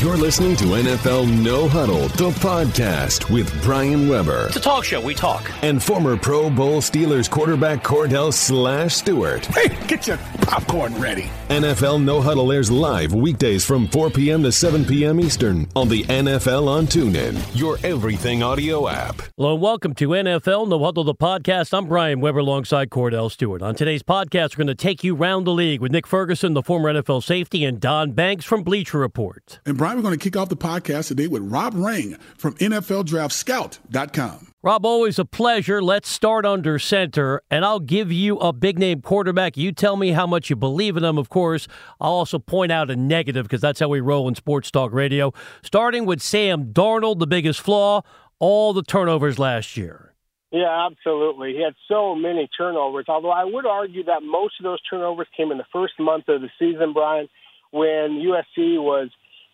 [0.00, 4.46] You're listening to NFL No Huddle, the podcast with Brian Weber.
[4.46, 4.98] It's a talk show.
[4.98, 5.50] We talk.
[5.62, 9.44] And former Pro Bowl Steelers quarterback Kordell Slash Stewart.
[9.44, 11.28] Hey, get your popcorn ready.
[11.50, 14.42] NFL No Huddle airs live weekdays from 4 p.m.
[14.44, 15.20] to 7 p.m.
[15.20, 19.20] Eastern on the NFL on TuneIn, your everything audio app.
[19.36, 21.76] Hello and welcome to NFL No Huddle, the podcast.
[21.76, 23.60] I'm Brian Weber alongside Kordell Stewart.
[23.60, 26.62] On today's podcast, we're going to take you round the league with Nick Ferguson, the
[26.62, 29.60] former NFL safety, and Don Banks from Bleacher Report.
[29.66, 34.52] And Brian, we're going to kick off the podcast today with Rob Rang from NFLDraftScout.com.
[34.62, 35.82] Rob, always a pleasure.
[35.82, 39.56] Let's start under center, and I'll give you a big name quarterback.
[39.56, 41.66] You tell me how much you believe in them, of course.
[41.98, 45.32] I'll also point out a negative because that's how we roll in Sports Talk Radio.
[45.62, 48.02] Starting with Sam Darnold, the biggest flaw,
[48.38, 50.14] all the turnovers last year.
[50.50, 51.54] Yeah, absolutely.
[51.54, 55.52] He had so many turnovers, although I would argue that most of those turnovers came
[55.52, 57.28] in the first month of the season, Brian,
[57.70, 59.10] when USC was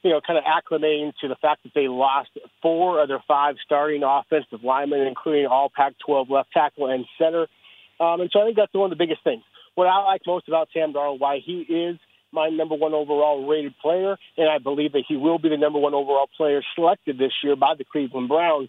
[0.07, 2.31] you know, kind of acclimating to the fact that they lost
[2.63, 7.49] four of their five starting offensive linemen, including all Pac-12 left tackle and center.
[7.99, 9.43] Um, and so I think that's one of the biggest things.
[9.75, 11.99] What I like most about Sam Darnold, why he is
[12.33, 15.81] my number one overall rated player, and I believe that he will be the number
[15.81, 18.69] one overall player selected this year by the Cleveland Browns,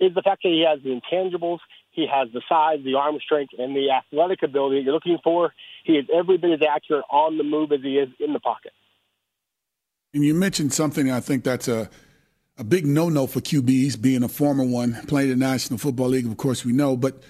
[0.00, 1.58] is the fact that he has the intangibles,
[1.90, 5.52] he has the size, the arm strength, and the athletic ability you're looking for.
[5.84, 8.72] He is every bit as accurate on the move as he is in the pocket.
[10.14, 11.90] And you mentioned something I think that's a
[12.58, 16.26] a big no-no for QBs, being a former one, playing in the National Football League,
[16.26, 17.22] of course we know, but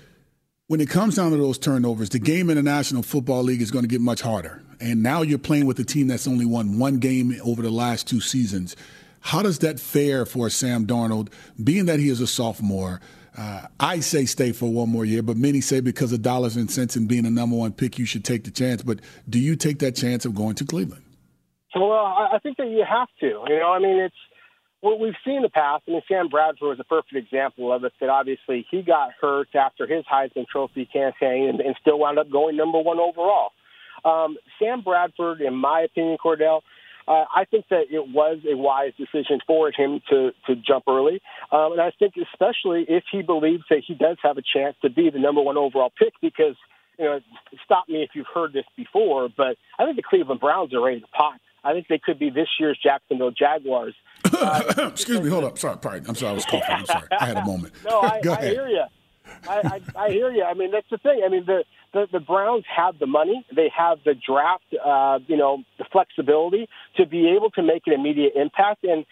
[0.68, 3.70] when it comes down to those turnovers, the game in the National Football League is
[3.70, 4.62] going to get much harder.
[4.80, 8.06] And now you're playing with a team that's only won one game over the last
[8.06, 8.76] two seasons.
[9.20, 11.30] How does that fare for Sam Darnold,
[11.62, 13.00] being that he is a sophomore?
[13.36, 16.70] Uh, I say stay for one more year, but many say because of dollars and
[16.70, 18.82] cents and being a number one pick, you should take the chance.
[18.82, 21.02] But do you take that chance of going to Cleveland?
[21.74, 23.44] Well, I think that you have to.
[23.48, 24.14] You know, I mean, it's
[24.80, 25.84] what we've seen in the past.
[25.86, 27.92] I mean, Sam Bradford was a perfect example of it.
[28.00, 32.30] That obviously he got hurt after his Heisman Trophy campaign and, and still wound up
[32.30, 33.50] going number one overall.
[34.04, 36.62] Um, Sam Bradford, in my opinion, Kordell,
[37.06, 41.22] uh, I think that it was a wise decision for him to to jump early,
[41.50, 44.90] um, and I think especially if he believes that he does have a chance to
[44.90, 46.54] be the number one overall pick because
[46.98, 47.20] you know,
[47.64, 51.00] stop me if you've heard this before, but I think the Cleveland Browns are ready
[51.00, 51.34] to pop.
[51.64, 53.94] I think they could be this year's Jacksonville Jaguars.
[54.32, 55.58] Uh, Excuse me, hold up.
[55.58, 56.08] Sorry, pardon.
[56.08, 56.62] I'm sorry, I was coughing.
[56.68, 57.08] I'm sorry.
[57.18, 57.74] I had a moment.
[57.84, 58.84] no, I, I hear you.
[59.48, 60.42] I, I, I hear you.
[60.42, 61.22] I mean, that's the thing.
[61.24, 65.36] I mean, the, the the Browns have the money, they have the draft, uh, you
[65.36, 68.84] know, the flexibility to be able to make an immediate impact.
[68.84, 69.04] And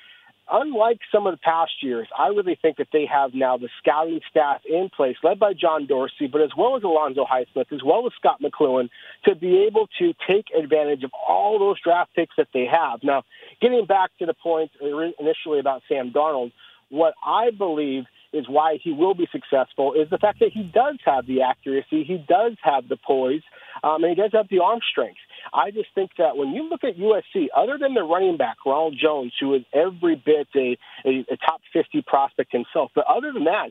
[0.50, 4.20] unlike some of the past years, I really think that they have now the scouting
[4.30, 8.06] staff in place, led by John Dorsey, but as well as Alonzo Highsmith, as well
[8.06, 8.88] as Scot McCloughan,
[9.24, 13.00] to be able to take advantage of all those draft picks that they have.
[13.02, 13.24] Now,
[13.60, 16.52] getting back to the point initially about Sam Darnold,
[16.88, 18.04] what I believe
[18.36, 22.04] is why he will be successful is the fact that he does have the accuracy,
[22.04, 23.42] he does have the poise,
[23.82, 25.18] um, and he does have the arm strength.
[25.52, 28.96] I just think that when you look at USC, other than the running back Ronald
[29.00, 33.44] Jones, who is every bit a, a, a top 50 prospect himself, but other than
[33.44, 33.70] that,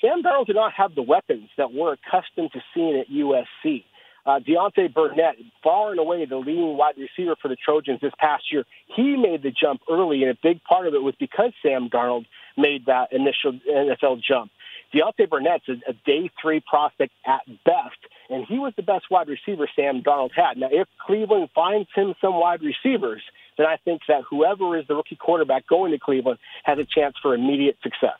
[0.00, 3.84] Sam Darnold did not have the weapons that we're accustomed to seeing at USC.
[4.26, 8.44] Uh, Deontay Burnett, far and away the leading wide receiver for the Trojans this past
[8.52, 11.88] year, he made the jump early, and a big part of it was because Sam
[11.88, 12.26] Darnold
[12.58, 14.50] made that initial NFL jump.
[14.94, 17.98] Deontay Burnett's a, a day three prospect at best,
[18.30, 20.56] and he was the best wide receiver Sam Darnold had.
[20.56, 23.22] Now, if Cleveland finds him some wide receivers,
[23.56, 27.16] then I think that whoever is the rookie quarterback going to Cleveland has a chance
[27.20, 28.18] for immediate success.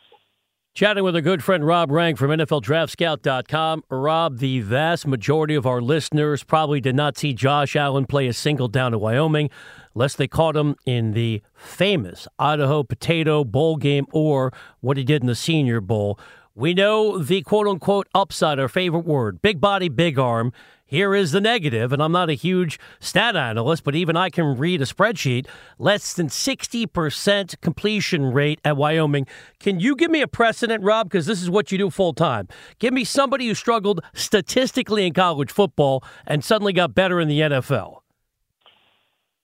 [0.78, 3.83] Chatting with our good friend Rob Rang from NFLDraftScout.com.
[3.91, 8.33] Rob, the vast majority of our listeners probably did not see Josh Allen play a
[8.33, 9.50] single down in Wyoming,
[9.97, 15.21] unless they caught him in the famous Idaho Potato Bowl game or what he did
[15.21, 16.17] in the Senior Bowl.
[16.59, 20.53] We know the quote unquote upside, our favorite word big body, big arm.
[20.85, 24.59] Here is the negative, and I'm not a huge stat analyst, but even I can
[24.59, 25.47] read a spreadsheet.
[25.79, 29.29] Less than 60% completion rate at Wyoming.
[29.61, 31.09] Can you give me a precedent, Rob?
[31.09, 32.49] Because this is what you do full time.
[32.81, 37.38] Give me somebody who struggled statistically in college football and suddenly got better in the
[37.38, 37.98] NFL.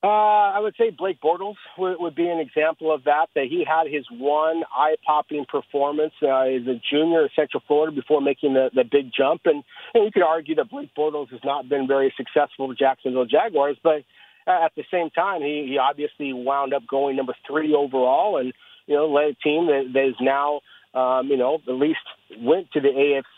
[0.05, 3.29] Uh, I would say Blake Bortles would, would, be an example of that.
[3.33, 8.21] That he had his one eye-popping performance uh, as a junior at Central Florida before
[8.21, 9.63] making the, the big jump, and,
[9.95, 13.77] and you could argue that Blake Bortles has not been very successful with Jacksonville Jaguars,
[13.81, 14.03] but
[14.45, 18.53] at the same time, he, he obviously wound up going number three overall, and
[18.85, 20.61] you know led a team that, that is now
[20.93, 22.05] um, you know at least
[22.37, 22.89] went to the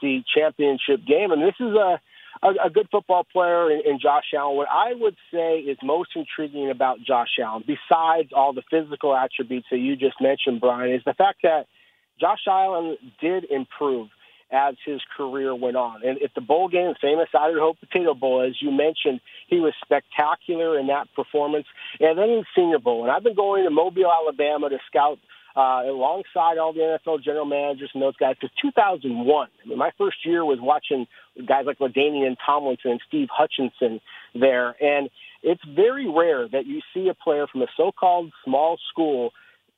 [0.04, 2.02] AFC Championship game, and this is a
[2.44, 4.58] a, a good football player in, in Josh Allen.
[4.58, 9.68] What I would say is most intriguing about Josh Allen, besides all the physical attributes
[9.72, 11.68] that you just mentioned, Brian, is the fact that
[12.20, 14.10] Josh Allen did improve
[14.52, 16.02] as his career went on.
[16.06, 20.80] And at the bowl game, famous Idaho Potato Bowl, as you mentioned, he was spectacular
[20.80, 21.66] in that performance.
[22.00, 25.20] And then in Senior Bowl, and I've been going to Mobile, Alabama to scout
[25.58, 29.48] uh, alongside all the NFL general managers and those guys since 2001.
[29.64, 31.08] I mean, my first year was watching
[31.48, 34.00] guys like LaDainian Tomlinson and Steve Hutchinson
[34.36, 34.76] there.
[34.80, 35.10] And
[35.42, 39.32] it's very rare that you see a player from a so-called small school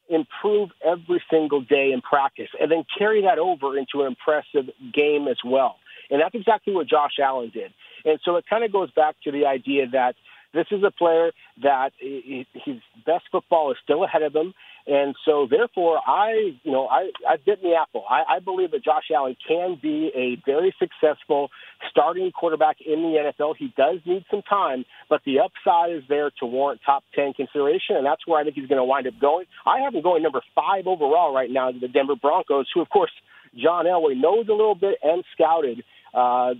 [0.09, 5.29] improve every single day in practice and then carry that over into an impressive game
[5.29, 5.77] as well.
[6.09, 7.71] And that's exactly what Josh Allen did.
[8.03, 10.15] And so it kind of goes back to the idea that
[10.53, 11.31] this is a player
[11.63, 14.53] that his best football is still ahead of him.
[14.89, 18.05] And so, therefore, I, you know, I, I bit the apple.
[18.09, 21.49] I, I believe that Josh Allen can be a very successful
[21.91, 23.55] starting quarterback in the NFL.
[23.55, 27.97] He does need some time, but the upside is there to warrant top 10 consideration,
[27.97, 29.45] and that's where I think he's going to wind up going.
[29.63, 32.89] I have him going number five overall right now to the Denver Broncos, who, of
[32.89, 33.11] course,
[33.55, 35.83] John Elway knows a little bit and scouted
[36.15, 36.55] uh,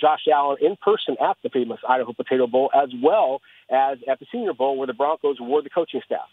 [0.00, 4.26] Josh Allen in person at the famous Idaho Potato Bowl, as well as at the
[4.30, 6.28] Senior Bowl, where the Broncos were the coaching staff.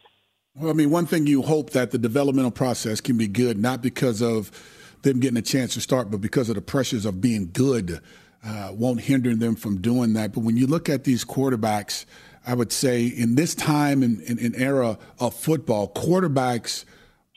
[0.59, 3.83] Well, I mean, one thing you hope that the developmental process can be good, not
[3.83, 4.49] because of
[5.03, 8.01] them getting a chance to start, but because of the pressures of being good
[8.43, 10.33] uh, won't hinder them from doing that.
[10.33, 12.05] But when you look at these quarterbacks,
[12.43, 16.85] I would say in this time and era of football, quarterbacks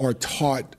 [0.00, 0.74] are taught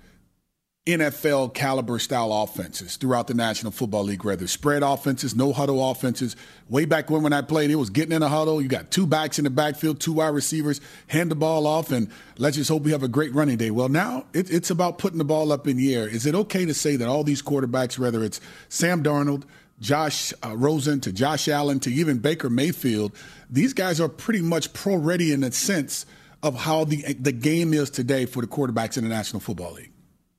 [0.87, 6.35] NFL caliber style offenses throughout the National Football League, whether spread offenses, no huddle offenses.
[6.69, 8.59] Way back when when I played, it was getting in a huddle.
[8.59, 12.09] You got two backs in the backfield, two wide receivers, hand the ball off, and
[12.39, 13.69] let's just hope we have a great running day.
[13.69, 16.07] Well, now it, it's about putting the ball up in the air.
[16.07, 19.43] Is it okay to say that all these quarterbacks, whether it's Sam Darnold,
[19.79, 23.15] Josh uh, Rosen to Josh Allen to even Baker Mayfield,
[23.51, 26.07] these guys are pretty much pro ready in the sense
[26.41, 29.91] of how the the game is today for the quarterbacks in the National Football League?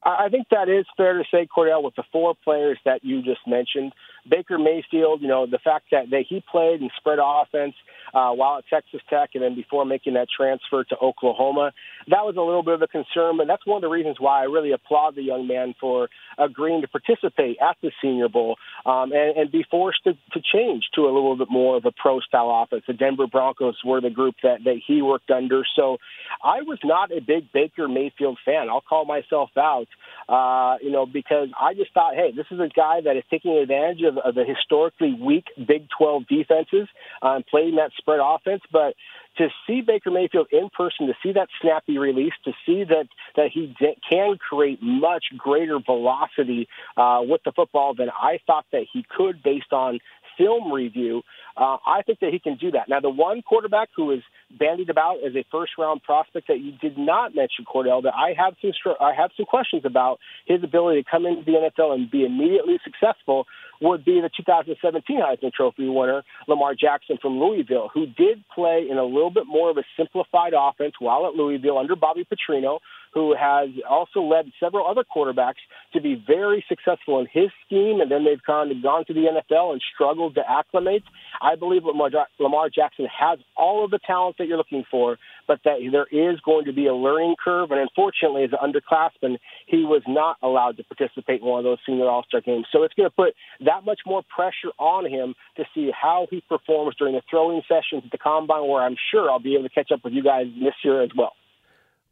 [0.05, 3.47] I think that is fair to say, Kordell, with the four players that you just
[3.47, 3.93] mentioned.
[4.29, 7.75] Baker Mayfield, you know, the fact that, that he played and spread offense
[8.15, 11.73] uh, while at Texas Tech and then before making that transfer to Oklahoma,
[12.09, 14.41] that was a little bit of a concern, but that's one of the reasons why
[14.41, 18.57] I really applaud the young man for agreeing to participate at the Senior Bowl
[18.87, 21.93] um, and, and be forced to, to change to a little bit more of a
[21.93, 22.85] pro style offense.
[22.87, 25.63] The Denver Broncos were the group that, that he worked under.
[25.77, 25.99] So
[26.43, 28.69] I was not a big Baker Mayfield fan.
[28.69, 29.89] I'll call myself out,
[30.29, 33.57] uh, you know, because I just thought, hey, this is a guy that is taking
[33.57, 36.89] advantage of, of the historically weak Big 12 defenses
[37.23, 38.63] uh, and playing that spread offense.
[38.71, 38.95] But
[39.39, 43.07] to see Baker Mayfield in person, to see that snappy release, to see that
[43.37, 48.67] that he de- can create much greater velocity uh, with the football than I thought
[48.73, 50.01] that he could, based on
[50.37, 51.23] film review.
[51.57, 52.89] Uh, I think that he can do that.
[52.89, 54.23] Now, the one quarterback who is
[54.59, 58.35] bandied about as a first round prospect that you did not mention, Kordell, that I
[58.37, 62.11] have some I have some questions about his ability to come into the NFL and
[62.11, 63.47] be immediately successful
[63.83, 68.97] would be the 2017 Heisman Trophy winner, Lamar Jackson from Louisville, who did play in
[68.97, 72.79] a little bit more of a simplified offense while at Louisville under Bobby Petrino,
[73.13, 75.61] who has also led several other quarterbacks
[75.93, 79.73] to be very successful in his scheme, and then they've gone, gone to the NFL
[79.73, 81.03] and struggled to acclimate.
[81.41, 85.61] I believe Lamar, Lamar Jackson has all of the talent that you're looking for, but
[85.65, 87.71] that there is going to be a learning curve.
[87.71, 91.79] And unfortunately, as an underclassman, he was not allowed to participate in one of those
[91.85, 92.67] senior All Star games.
[92.73, 93.35] So it's going to put
[93.65, 98.03] that much more pressure on him to see how he performs during the throwing sessions
[98.05, 100.47] at the combine, where I'm sure I'll be able to catch up with you guys
[100.61, 101.33] this year as well.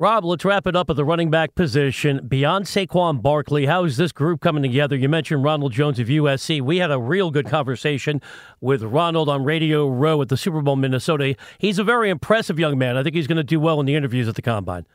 [0.00, 2.26] Rob, let's wrap it up at the running back position.
[2.26, 4.96] Beyond Saquon Barkley, how is this group coming together?
[4.96, 6.62] You mentioned Ronald Jones of USC.
[6.62, 8.22] We had a real good conversation
[8.62, 11.36] with Ronald on Radio Row at the Super Bowl, Minnesota.
[11.58, 12.96] He's a very impressive young man.
[12.96, 14.86] I think he's going to do well in the interviews at the combine.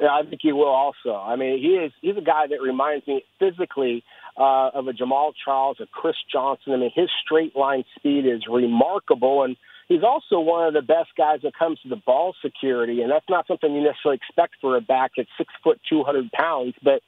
[0.00, 1.14] Yeah, I think he will also.
[1.14, 4.02] I mean, he is he's a guy that reminds me physically
[4.38, 6.72] uh, of a Jamaal Charles, a Chris Johnson.
[6.72, 9.56] I mean, his straight line speed is remarkable, and
[9.88, 13.10] He's also one of the best guys when it comes to the ball security, and
[13.10, 16.74] that's not something you necessarily expect for a back at six foot, two hundred pounds.
[16.84, 17.00] But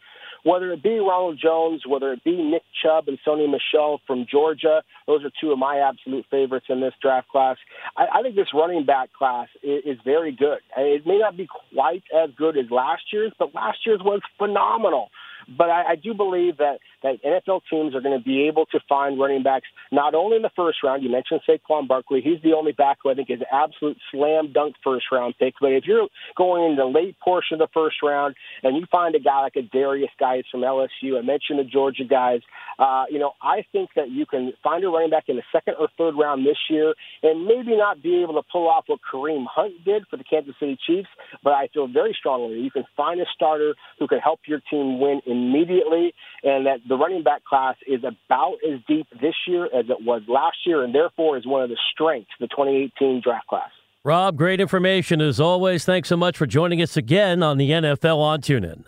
[0.45, 4.83] whether it be Ronald Jones, whether it be Nick Chubb and Sony Michel from Georgia,
[5.07, 7.59] those are two of my absolute favorites in this draft class.
[7.99, 10.61] I, I think this running back class is, is very good.
[10.75, 15.11] It may not be quite as good as last year's, but last year's was phenomenal.
[15.47, 18.81] But I, I do believe that that NFL teams are going to be able to
[18.89, 21.03] find running backs not only in the first round.
[21.03, 24.53] You mentioned Saquon Barkley; he's the only back who I think is an absolute slam
[24.53, 25.55] dunk first round pick.
[25.61, 29.15] But if you're going in the late portion of the first round and you find
[29.15, 32.41] a guy like a Derrius Guice from LSU, I mentioned the Georgia guys.
[32.79, 35.75] Uh, you know, I think that you can find a running back in the second
[35.79, 39.45] or third round this year, and maybe not be able to pull off what Kareem
[39.47, 41.09] Hunt did for the Kansas City Chiefs,
[41.43, 45.01] but I feel very strongly you can find a starter who can help your team
[45.01, 49.87] win immediately, and that the running back class is about as deep this year as
[49.89, 53.47] it was last year, and therefore is one of the strengths of the 2018 draft
[53.47, 53.71] class.
[54.03, 55.85] Rob, great information as always.
[55.85, 58.85] Thanks so much for joining us again on the NFL on TuneIn.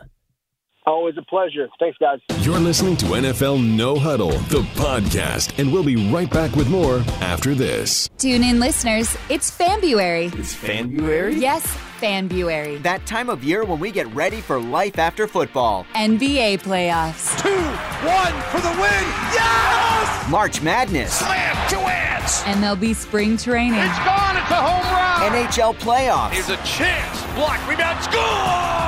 [0.85, 1.69] Always a pleasure.
[1.79, 2.19] Thanks, guys.
[2.41, 6.99] You're listening to NFL No Huddle, the podcast, and we'll be right back with more
[7.21, 8.09] after this.
[8.19, 9.17] Tune in, listeners.
[9.29, 10.27] It's Fanbuary.
[10.35, 11.37] It's Fanbuary?
[11.37, 11.65] Yes,
[11.99, 12.79] Fanbuary.
[12.79, 15.87] That time of year when we get ready for life after football.
[15.95, 17.41] NBA playoffs.
[17.41, 19.05] Two, one for the win.
[19.33, 20.31] Yes!
[20.31, 21.13] March Madness.
[21.21, 21.79] Slam, two
[22.23, 22.59] hands.
[22.59, 23.79] MLB spring training.
[23.79, 24.37] It's gone.
[24.37, 25.33] It's a home run.
[25.33, 26.37] NHL playoffs.
[26.37, 27.23] Is a chance.
[27.35, 28.23] Block, rebound, score!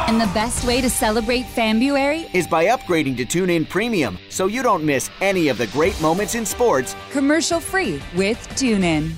[0.08, 4.62] And the best way to celebrate Fanbuary is by upgrading to TuneIn Premium so you
[4.62, 9.12] don't miss any of the great moments in sports commercial free with TuneIn.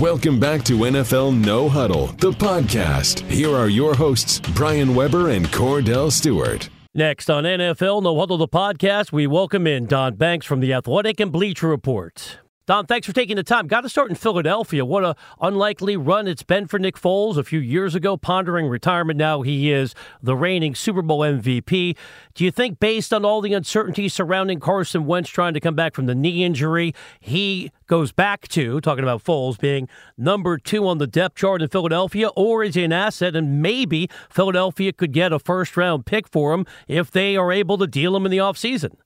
[0.00, 3.20] Welcome back to NFL No Huddle, the podcast.
[3.30, 6.68] Here are your hosts, Brian Weber and Kordell Stewart.
[6.94, 11.20] Next on NFL No Huddle, the podcast, we welcome in Don Banks from The Athletic
[11.20, 12.38] and Bleacher Report.
[12.68, 13.66] Don, thanks for taking the time.
[13.66, 14.84] Got to start in Philadelphia.
[14.84, 19.16] What a unlikely run it's been for Nick Foles a few years ago, pondering retirement.
[19.16, 21.96] Now he is the reigning Super Bowl MVP.
[22.34, 25.94] Do you think, based on all the uncertainty surrounding Carson Wentz trying to come back
[25.94, 30.98] from the knee injury, he goes back to talking about Foles being number two on
[30.98, 35.32] the depth chart in Philadelphia, or is he an asset and maybe Philadelphia could get
[35.32, 38.36] a first round pick for him if they are able to deal him in the
[38.36, 38.96] offseason?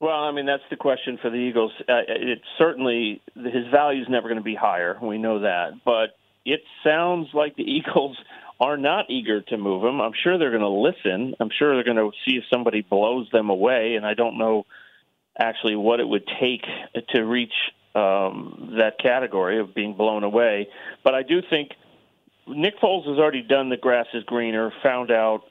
[0.00, 1.72] Well, I mean that's the question for the Eagles.
[1.80, 4.98] Uh, it certainly his value is never going to be higher.
[5.00, 8.16] We know that, but it sounds like the Eagles
[8.60, 10.00] are not eager to move him.
[10.00, 11.34] I'm sure they're going to listen.
[11.40, 14.64] I'm sure they're going to see if somebody blows them away, and I don't know
[15.38, 16.62] actually what it would take
[17.10, 17.52] to reach
[17.94, 20.68] um, that category of being blown away.
[21.04, 21.72] But I do think
[22.46, 25.42] Nick Foles has already done the grass is greener, found out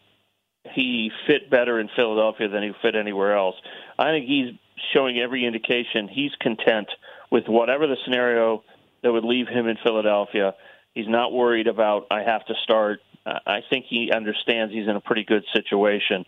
[0.74, 3.56] he fit better in Philadelphia than he fit anywhere else.
[3.98, 4.54] I think he's
[4.94, 6.88] showing every indication he's content
[7.32, 8.64] with whatever the scenario
[9.04, 10.54] that would leave him in Philadelphia.
[10.94, 13.00] He's not worried about I have to start.
[13.25, 16.25] Uh, I think he understands he's in a pretty good situation.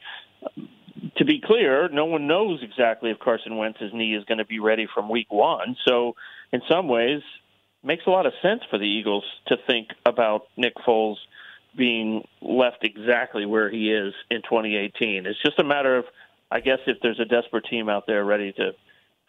[1.17, 4.59] To be clear, no one knows exactly if Carson Wentz's knee is going to be
[4.59, 5.75] ready from week one.
[5.87, 6.15] So,
[6.51, 7.21] in some ways,
[7.83, 11.17] makes a lot of sense for the Eagles to think about Nick Foles
[11.77, 15.25] being left exactly where he is in 2018.
[15.25, 16.05] It's just a matter of,
[16.49, 18.71] I guess, if there's a desperate team out there ready to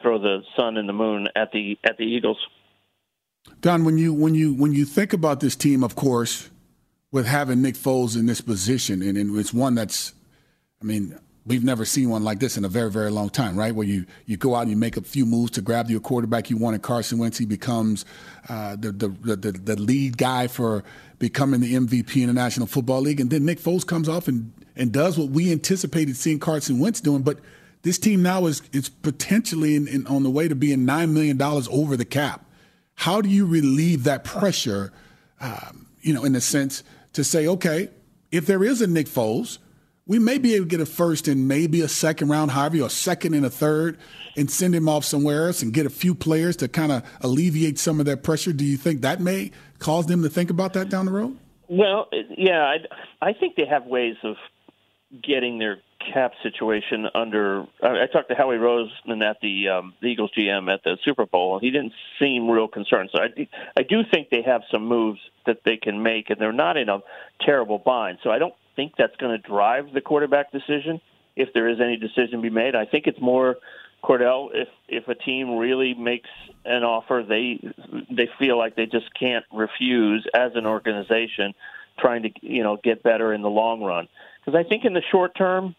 [0.00, 2.38] throw the sun and the moon at the at the Eagles.
[3.60, 6.50] Don, when you when you when you think about this team, of course,
[7.10, 10.12] with having Nick Foles in this position, and, and it's one that's,
[10.80, 13.74] I mean, we've never seen one like this in a very, very long time, right?
[13.74, 16.50] Where you, you go out and you make a few moves to grab your quarterback
[16.50, 16.82] you wanted.
[16.82, 18.04] Carson Wentz, he becomes
[18.48, 20.84] uh, the, the, the, the lead guy for
[21.18, 23.20] becoming the MVP in the National Football League.
[23.20, 27.00] And then Nick Foles comes off and, and does what we anticipated seeing Carson Wentz
[27.00, 27.22] doing.
[27.22, 27.40] But
[27.82, 31.40] this team now is, is potentially in, in, on the way to being $9 million
[31.42, 32.44] over the cap.
[32.94, 34.92] How do you relieve that pressure,
[35.40, 36.82] um, you know, in a sense
[37.12, 37.90] to say, okay,
[38.32, 39.58] if there is a Nick Foles–
[40.08, 42.86] we may be able to get a first and maybe a second round, Harvey, or
[42.86, 43.98] a second and a third,
[44.36, 47.78] and send him off somewhere else and get a few players to kind of alleviate
[47.78, 48.52] some of that pressure.
[48.54, 51.36] Do you think that may cause them to think about that down the road?
[51.68, 52.08] Well,
[52.38, 52.74] yeah,
[53.20, 54.36] I, I think they have ways of
[55.22, 55.78] getting their
[56.12, 57.66] cap situation under.
[57.82, 61.26] I, I talked to Howie Roseman at the, um, the Eagles GM at the Super
[61.26, 63.10] Bowl, and he didn't seem real concerned.
[63.12, 66.52] So I, I do think they have some moves that they can make, and they're
[66.52, 67.00] not in a
[67.40, 68.18] terrible bind.
[68.22, 71.00] So I don't think that's going to drive the quarterback decision
[71.36, 72.74] if there is any decision to be made.
[72.74, 73.56] I think it's more
[74.02, 76.28] Kordell if if a team really makes
[76.64, 77.60] an offer they
[78.10, 81.52] they feel like they just can't refuse as an organization
[81.98, 84.06] trying to you know get better in the long run
[84.44, 85.74] because I think in the short term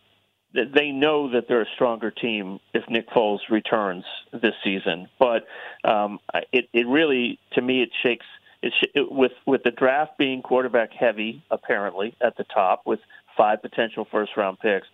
[0.53, 5.45] they know that they're a stronger team if Nick Foles returns this season but
[5.83, 6.19] um
[6.51, 8.25] it it really to me it shakes
[8.61, 12.99] it, with with the draft being quarterback heavy, apparently at the top, with
[13.37, 14.87] five potential first round picks,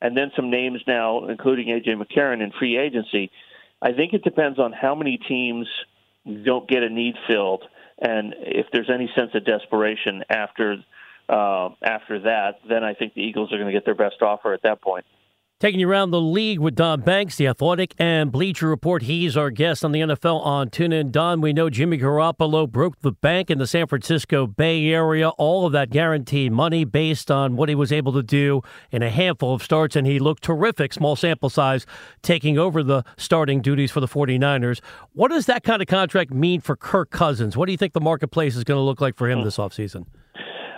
[0.00, 3.30] and then some names now, including AJ McCarron in free agency.
[3.80, 5.66] I think it depends on how many teams
[6.44, 7.64] don't get a need filled,
[8.00, 10.76] and if there's any sense of desperation after
[11.28, 14.52] uh, after that, then I think the Eagles are going to get their best offer
[14.52, 15.04] at that point.
[15.62, 19.02] Taking you around the league with Don Banks, the Athletic and Bleacher Report.
[19.02, 21.12] He's our guest on the NFL on TuneIn.
[21.12, 25.28] Don, we know Jimmy Garoppolo broke the bank in the San Francisco Bay Area.
[25.28, 29.08] All of that guaranteed money based on what he was able to do in a
[29.10, 30.92] handful of starts, and he looked terrific.
[30.92, 31.86] Small sample size,
[32.22, 34.80] taking over the starting duties for the 49ers.
[35.12, 37.56] What does that kind of contract mean for Kirk Cousins?
[37.56, 40.06] What do you think the marketplace is going to look like for him this offseason?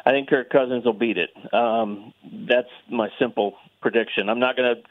[0.06, 1.30] I think Kirk Cousins will beat it.
[1.52, 2.12] Um,
[2.48, 4.28] that's my simple prediction.
[4.28, 4.82] I'm not going to.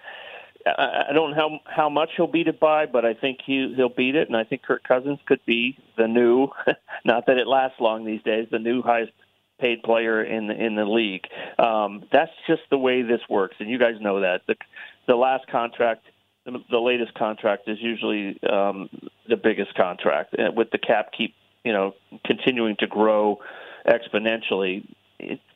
[0.65, 3.89] I don't know how how much he'll beat it by, but I think he he'll
[3.89, 6.47] beat it, and I think Kirk Cousins could be the new.
[7.05, 8.47] not that it lasts long these days.
[8.49, 9.11] The new highest
[9.59, 11.25] paid player in the, in the league.
[11.59, 14.41] Um, that's just the way this works, and you guys know that.
[14.47, 14.55] The
[15.07, 16.05] the last contract,
[16.45, 18.89] the, the latest contract is usually um,
[19.27, 21.93] the biggest contract, uh, with the cap keep you know
[22.25, 23.39] continuing to grow
[23.87, 24.85] exponentially.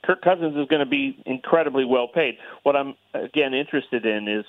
[0.03, 2.37] Kirk Cousins is going to be incredibly well paid.
[2.63, 4.45] What I'm again interested in is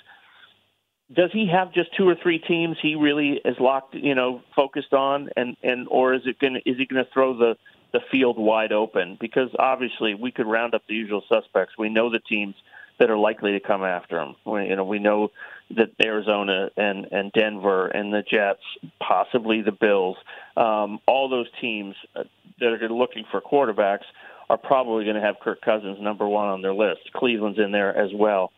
[1.15, 4.93] does he have just two or three teams he really is locked, you know, focused
[4.93, 7.57] on, and and or is it going to is he going to throw the
[7.93, 9.17] the field wide open?
[9.21, 11.75] Because obviously we could round up the usual suspects.
[11.79, 12.55] We know the teams
[12.99, 14.35] that are likely to come after him.
[14.45, 15.31] We, you know, we know
[15.77, 18.63] that Arizona and and Denver and the Jets,
[19.01, 20.17] possibly the Bills,
[20.57, 24.05] um, all those teams that are looking for quarterbacks
[24.51, 27.01] are probably going to have Kirk Cousins number one on their list.
[27.15, 28.53] Cleveland's in there as well.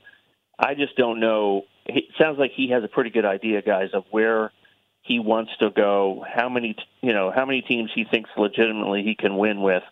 [0.58, 1.62] I just don't know.
[1.86, 4.52] It sounds like he has a pretty good idea, guys, of where
[5.02, 9.14] he wants to go, how many you know, how many teams he thinks legitimately he
[9.14, 9.82] can win with.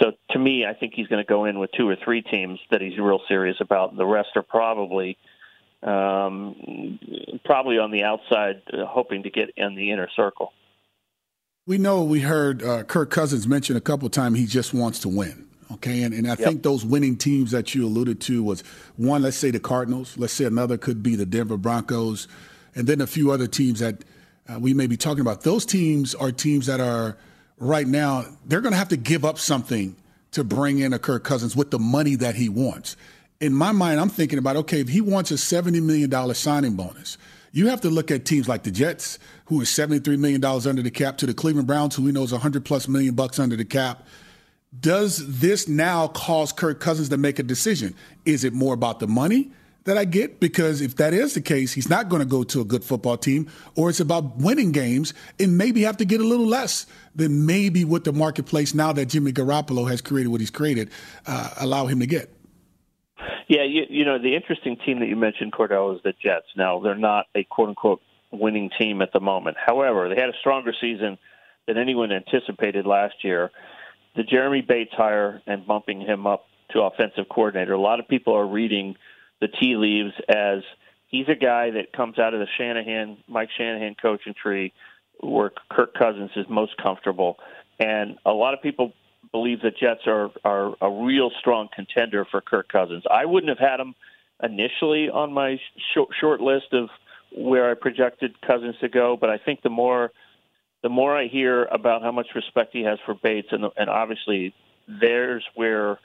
[0.00, 2.58] So to me, I think he's going to go in with two or three teams
[2.70, 3.96] that he's real serious about.
[3.96, 5.18] The rest are probably
[5.82, 6.98] um,
[7.44, 10.52] probably on the outside, uh, hoping to get in the inner circle.
[11.66, 14.98] We know we heard uh, Kirk Cousins mention a couple of times he just wants
[15.00, 15.48] to win.
[15.72, 16.38] Okay, and, and I yep.
[16.38, 18.60] think those winning teams that you alluded to was
[18.96, 22.28] one, let's say the Cardinals, let's say another could be the Denver Broncos,
[22.74, 24.04] and then a few other teams that
[24.46, 25.40] uh, we may be talking about.
[25.40, 27.16] Those teams are teams that are
[27.58, 29.96] right now, they're going to have to give up something
[30.32, 32.94] to bring in a Kirk Cousins with the money that he wants.
[33.40, 37.16] In my mind, I'm thinking about okay, if he wants a $70 million signing bonus,
[37.54, 40.90] you have to look at teams like the Jets, who is $73 million under the
[40.90, 43.64] cap, to the Cleveland Browns, who we know is 100 plus million bucks under the
[43.64, 44.04] cap.
[44.78, 47.94] Does this now cause Kirk Cousins to make a decision?
[48.24, 49.52] Is it more about the money
[49.84, 50.40] that I get?
[50.40, 53.16] Because if that is the case, he's not going to go to a good football
[53.16, 57.46] team, or it's about winning games and maybe have to get a little less than
[57.46, 60.90] maybe what the marketplace now that Jimmy Garoppolo has created what he's created
[61.28, 62.33] uh, allow him to get.
[63.48, 66.46] Yeah, you, you know, the interesting team that you mentioned, Kordell, is the Jets.
[66.56, 68.00] Now, they're not a quote unquote
[68.32, 69.56] winning team at the moment.
[69.64, 71.18] However, they had a stronger season
[71.66, 73.50] than anyone anticipated last year.
[74.16, 78.34] The Jeremy Bates hire and bumping him up to offensive coordinator, a lot of people
[78.34, 78.96] are reading
[79.40, 80.62] the tea leaves as
[81.08, 84.72] he's a guy that comes out of the Shanahan, Mike Shanahan coaching tree
[85.20, 87.36] where Kirk Cousins is most comfortable.
[87.78, 88.92] And a lot of people
[89.32, 93.04] believe the Jets are are a real strong contender for Kirk Cousins.
[93.10, 93.94] I wouldn't have had him
[94.42, 95.60] initially on my
[95.94, 96.88] short, short list of
[97.36, 100.12] where I projected Cousins to go, but I think the more
[100.82, 104.54] the more I hear about how much respect he has for Bates, and and obviously
[104.86, 105.98] there's where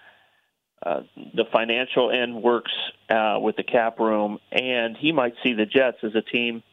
[0.81, 1.01] uh,
[1.35, 2.71] the financial end works
[3.09, 6.63] uh, with the cap room, and he might see the Jets as a team,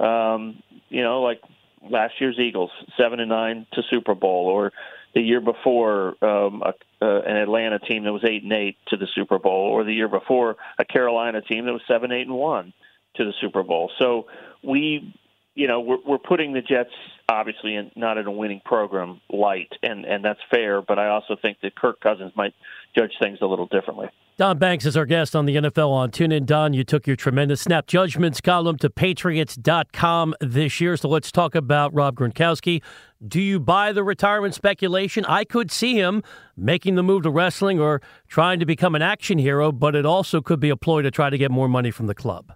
[0.00, 1.42] um, you know, like
[1.82, 4.72] last year's Eagles, seven and nine to Super Bowl, or
[5.14, 6.74] the year before um, a,
[7.04, 9.92] uh, an Atlanta team that was eight and eight to the Super Bowl, or the
[9.92, 12.72] year before a Carolina team that was seven eight and one
[13.16, 13.90] to the Super Bowl.
[13.98, 14.26] So
[14.62, 15.14] we,
[15.54, 16.90] you know, we're, we're putting the Jets
[17.28, 20.82] obviously in, not in a winning program light, and and that's fair.
[20.82, 22.54] But I also think that Kirk Cousins might
[22.96, 24.08] judge things a little differently.
[24.36, 26.44] Don Banks is our guest on the NFL on TuneIn.
[26.44, 30.96] Don, you took your tremendous snap judgments column to Patriots.com this year.
[30.96, 32.82] So let's talk about Rob Gronkowski.
[33.24, 35.24] Do you buy the retirement speculation?
[35.26, 36.24] I could see him
[36.56, 40.40] making the move to wrestling or trying to become an action hero, but it also
[40.40, 42.54] could be a ploy to try to get more money from the club.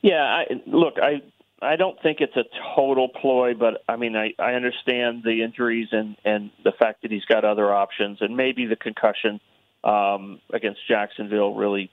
[0.00, 1.20] Yeah, I, look, I
[1.60, 5.88] I don't think it's a total ploy, but I mean, I, I understand the injuries
[5.92, 9.40] and and the fact that he's got other options, and maybe the concussion
[9.86, 11.90] um, against Jacksonville really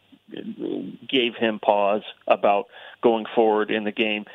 [1.08, 2.66] gave him pause about
[3.02, 4.26] going forward in the game.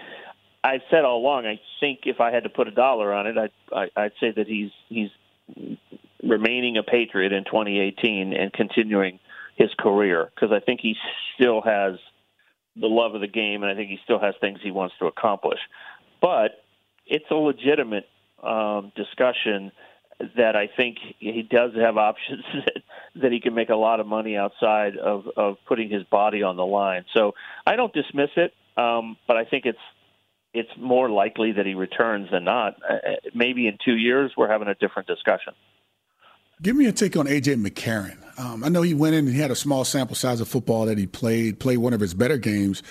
[0.63, 1.47] I've said all along.
[1.47, 4.31] I think if I had to put a dollar on it, I'd, I, I'd say
[4.31, 5.11] that he's he's
[6.23, 9.19] remaining a Patriot in 2018 and continuing
[9.57, 10.95] his career because I think he
[11.35, 11.95] still has
[12.77, 15.07] the love of the game and I think he still has things he wants to
[15.07, 15.59] accomplish.
[16.21, 16.63] But
[17.07, 18.09] it's a legitimate
[18.43, 19.73] um, discussion
[20.37, 22.83] that I think he does have options that,
[23.23, 26.57] that he can make a lot of money outside of, of putting his body on
[26.57, 27.05] the line.
[27.15, 27.35] So
[27.67, 29.79] I don't dismiss it, um, but I think it's
[30.55, 32.77] it's more likely that he returns than not.
[32.83, 32.99] Uh, uh
[33.35, 35.53] maybe in two years we're having a different discussion.
[36.61, 38.19] Give me a take on AJ McCarron.
[38.41, 40.87] Um, I know he went in and he had a small sample size of football
[40.87, 42.83] that he played, played one of his better games,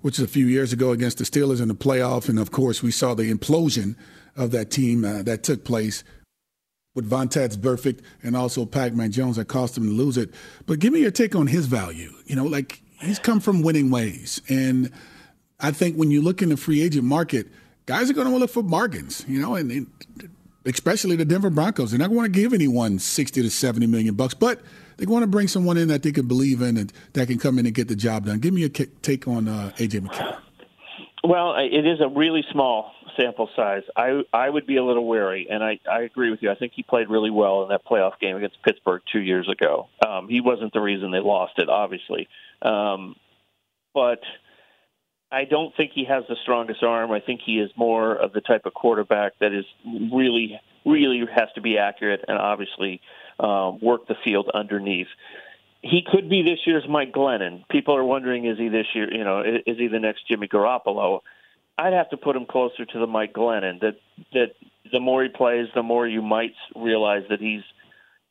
[0.00, 2.28] which is a few years ago against the Steelers in the playoff.
[2.28, 3.96] And of course, we saw the implosion
[4.36, 6.04] of that team uh, that took place
[6.96, 10.30] with Vontaze Burfict and also Pac-Man Jones that cost him to lose it.
[10.66, 12.12] But give me your take on his value.
[12.24, 14.42] You know, like he's come from winning ways.
[14.48, 14.90] And
[15.60, 17.46] I think when you look in the free agent market,
[17.84, 19.86] guys are going to look for bargains, you know, and, and
[20.64, 21.90] especially the Denver Broncos.
[21.92, 24.60] They're not going to give anyone 60 to 70 million bucks, but
[24.96, 27.58] they want to bring someone in that they can believe in and that can come
[27.58, 28.38] in and get the job done.
[28.38, 30.38] Give me a take on uh, AJ McCarron.
[31.22, 33.82] Well, it is a really small sample size.
[33.96, 36.50] I I would be a little wary, and I I agree with you.
[36.50, 39.88] I think he played really well in that playoff game against Pittsburgh two years ago.
[40.06, 42.28] Um, he wasn't the reason they lost it, obviously,
[42.62, 43.16] um,
[43.94, 44.20] but
[45.30, 47.10] I don't think he has the strongest arm.
[47.10, 51.48] I think he is more of the type of quarterback that is really, really has
[51.56, 53.00] to be accurate and obviously
[53.40, 55.08] um, work the field underneath.
[55.82, 57.68] He could be this year's Mike Glennon.
[57.68, 59.12] People are wondering, is he this year?
[59.12, 61.20] You know, is he the next Jimmy Garoppolo?
[61.78, 63.80] I'd have to put him closer to the Mike Glennon.
[63.80, 63.96] That
[64.32, 64.52] that
[64.92, 67.62] the more he plays, the more you might realize that he's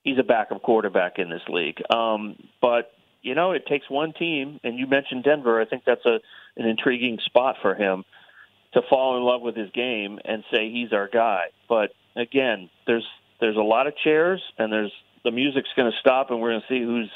[0.04, 1.82] he's a backup quarterback in this league.
[1.90, 5.62] Um, but you know, it takes one team, and you mentioned Denver.
[5.62, 6.20] I think that's a
[6.58, 8.04] an intriguing spot for him
[8.74, 11.46] to fall in love with his game and say he's our guy.
[11.68, 13.06] But again, there's
[13.40, 16.62] there's a lot of chairs, and there's the music's going to stop, and we're going
[16.62, 17.10] to see who's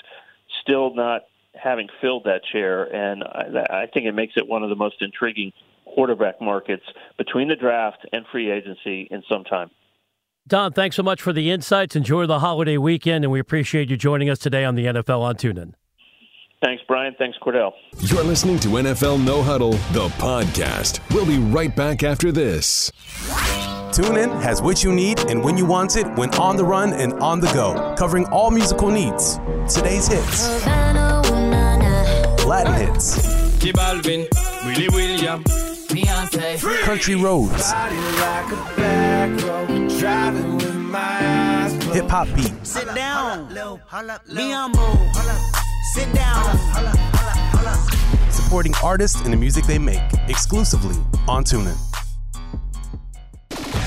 [0.61, 1.21] still not
[1.53, 2.83] having filled that chair.
[2.83, 5.53] And I, I think it makes it one of the most intriguing
[5.93, 6.83] quarterback markets
[7.17, 9.69] between the draft and free agency in some time.
[10.47, 11.95] Don, thanks so much for the insights.
[11.95, 15.35] Enjoy the holiday weekend, and we appreciate you joining us today on the NFL on
[15.35, 15.73] TuneIn.
[16.63, 17.15] Thanks, Brian.
[17.17, 17.71] Thanks, Kordell.
[17.99, 20.99] You're listening to NFL No Huddle, the podcast.
[21.13, 22.91] We'll be right back after this.
[23.91, 27.13] TuneIn has what you need and when you want it when on the run and
[27.13, 29.37] on the go, covering all musical needs.
[29.73, 30.65] Today's hits,
[32.45, 33.25] Latin hits,
[33.63, 35.43] Willy William,
[35.89, 37.71] Beyonce, country roads,
[41.91, 42.69] hip hop beats.
[42.69, 43.49] Sit down,
[45.93, 46.45] Sit down.
[48.31, 50.01] Supporting artists and the music they make.
[50.27, 50.95] Exclusively
[51.27, 51.98] on TuneIn.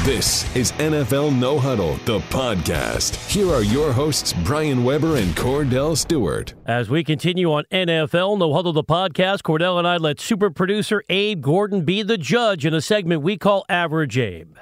[0.04, 3.14] This is NFL No Huddle, the podcast.
[3.30, 6.54] Here are your hosts, Brian Weber and Kordell Stewart.
[6.66, 11.04] As we continue on NFL No Huddle, the podcast, Kordell and I let super producer
[11.08, 14.56] Abe Gordon be the judge in a segment we call Average Abe.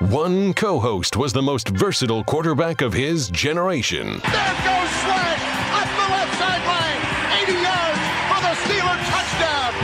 [0.00, 4.20] One co host was the most versatile quarterback of his generation.
[4.24, 5.17] There goes Slay!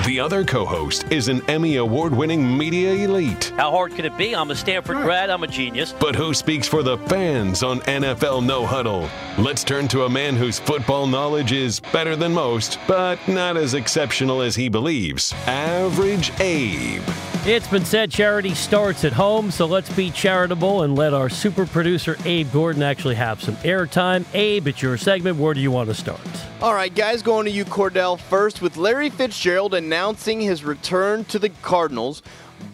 [0.05, 3.55] The other co host is an Emmy Award winning media elite.
[3.57, 4.37] How hard could it be?
[4.37, 5.95] I'm a Stanford grad, I'm a genius.
[5.99, 9.09] But who speaks for the fans on NFL No Huddle?
[9.39, 13.73] Let's turn to a man whose football knowledge is better than most, but not as
[13.73, 17.03] exceptional as he believes Average Abe.
[17.47, 21.67] It's been said charity starts at home, so let's be charitable and let our super
[21.67, 24.25] producer Abe Gordon actually have some airtime.
[24.33, 25.37] Abe, it's your segment.
[25.37, 26.21] Where do you want to start?
[26.63, 31.39] All right, guys, going to you, Kordell, first with Larry Fitzgerald announcing his return to
[31.39, 32.21] the Cardinals,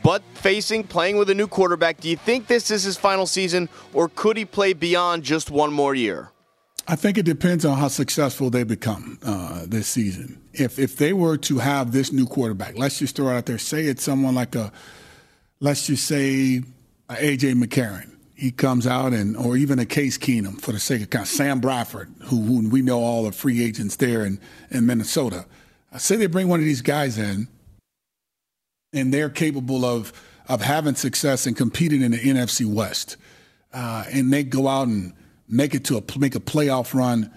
[0.03, 2.01] but facing playing with a new quarterback.
[2.01, 5.71] Do you think this is his final season, or could he play beyond just one
[5.71, 6.31] more year?
[6.89, 10.41] I think it depends on how successful they become uh, this season.
[10.55, 13.59] If if they were to have this new quarterback, let's just throw it out there.
[13.59, 14.73] Say it's someone like a,
[15.61, 16.63] let's just say,
[17.11, 18.17] AJ McCarron.
[18.35, 21.29] He comes out and, or even a Case Keenum for the sake of kind of
[21.29, 25.45] Sam Bradford, who, who we know all the free agents there in, in Minnesota.
[25.93, 27.49] I say they bring one of these guys in,
[28.93, 30.13] and they're capable of
[30.49, 33.17] of having success and competing in the NFC West,
[33.73, 35.13] uh, and they go out and
[35.49, 37.31] make it to a make a playoff run.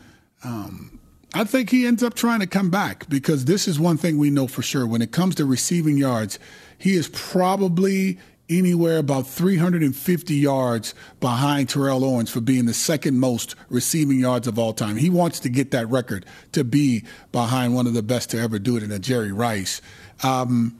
[0.43, 0.99] Um,
[1.35, 4.29] I think he ends up trying to come back because this is one thing we
[4.29, 4.85] know for sure.
[4.85, 6.37] When it comes to receiving yards,
[6.77, 8.19] he is probably
[8.57, 14.57] anywhere about 350 yards behind Terrell Owens for being the second most receiving yards of
[14.59, 14.97] all time.
[14.97, 18.59] He wants to get that record to be behind one of the best to ever
[18.59, 19.81] do it in a Jerry Rice.
[20.23, 20.79] Um,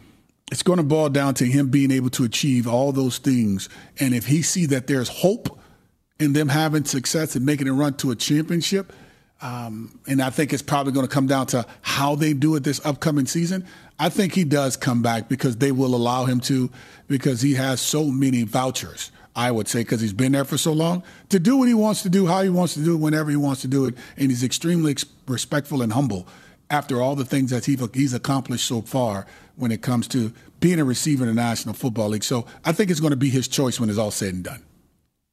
[0.52, 3.70] it's going to boil down to him being able to achieve all those things.
[4.00, 5.60] And if he see that there's hope
[6.20, 8.94] in them having success and making a run to a championship.
[9.41, 12.63] Um, and I think it's probably going to come down to how they do it
[12.63, 13.65] this upcoming season.
[14.00, 16.69] I think he does come back because they will allow him to,
[17.08, 20.74] because he has so many vouchers I would say, because he's been there for so
[20.74, 23.32] long, to do what he wants to do, how he wants to do it, whenever
[23.32, 23.96] he wants to do it.
[24.17, 24.96] And he's extremely
[25.28, 26.28] respectful and humble
[26.69, 30.86] after all the things that he's accomplished so far when it comes to being a
[30.86, 32.24] receiver in the National Football League.
[32.24, 34.63] So I think it's going to be his choice when it's all said and done.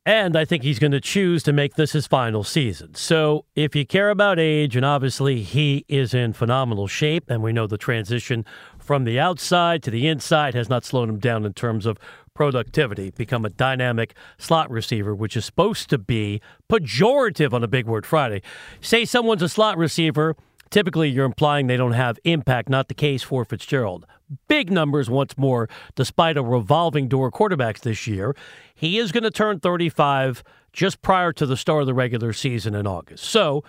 [0.07, 2.95] And I think he's going to choose to make this his final season.
[2.95, 7.53] So if you care about age, and obviously he is in phenomenal shape, and we
[7.53, 8.47] know the transition
[8.79, 11.99] from the outside to the inside has not slowed him down in terms of
[12.33, 17.87] productivity, become a dynamic slot receiver, which is supposed to be pejorative on a Big
[17.87, 18.41] Word Friday.
[18.81, 20.35] Say someone's a slot receiver,
[20.71, 24.07] typically you're implying they don't have impact, not the case for Fitzgerald.
[24.49, 28.35] Big numbers once more, despite a revolving door quarterbacks this year.
[28.75, 32.75] He is going to turn 35 just prior to the start of the regular season
[32.75, 33.25] in August.
[33.25, 33.65] So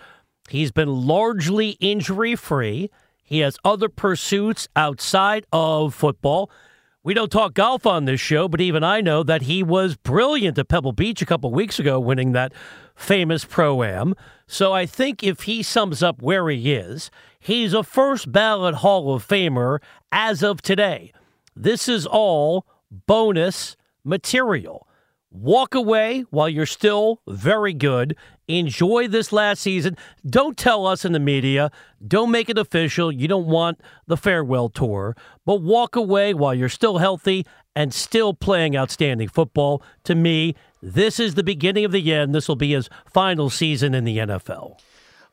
[0.48, 2.90] he's been largely injury free.
[3.22, 6.50] He has other pursuits outside of football.
[7.04, 10.56] We don't talk golf on this show, but even I know that he was brilliant
[10.58, 12.52] at Pebble Beach a couple weeks ago, winning that
[12.94, 14.14] famous pro am.
[14.46, 17.10] So I think if he sums up where he is,
[17.42, 21.12] he's a first ballot Hall of Famer as of today.
[21.54, 24.86] This is all bonus material.
[25.30, 28.16] Walk away while you're still very good.
[28.48, 29.96] Enjoy this last season.
[30.26, 31.70] Don't tell us in the media.
[32.06, 33.10] Don't make it official.
[33.10, 35.16] You don't want the farewell tour.
[35.46, 39.82] But walk away while you're still healthy and still playing outstanding football.
[40.04, 42.34] To me, this is the beginning of the end.
[42.34, 44.78] This will be his final season in the NFL.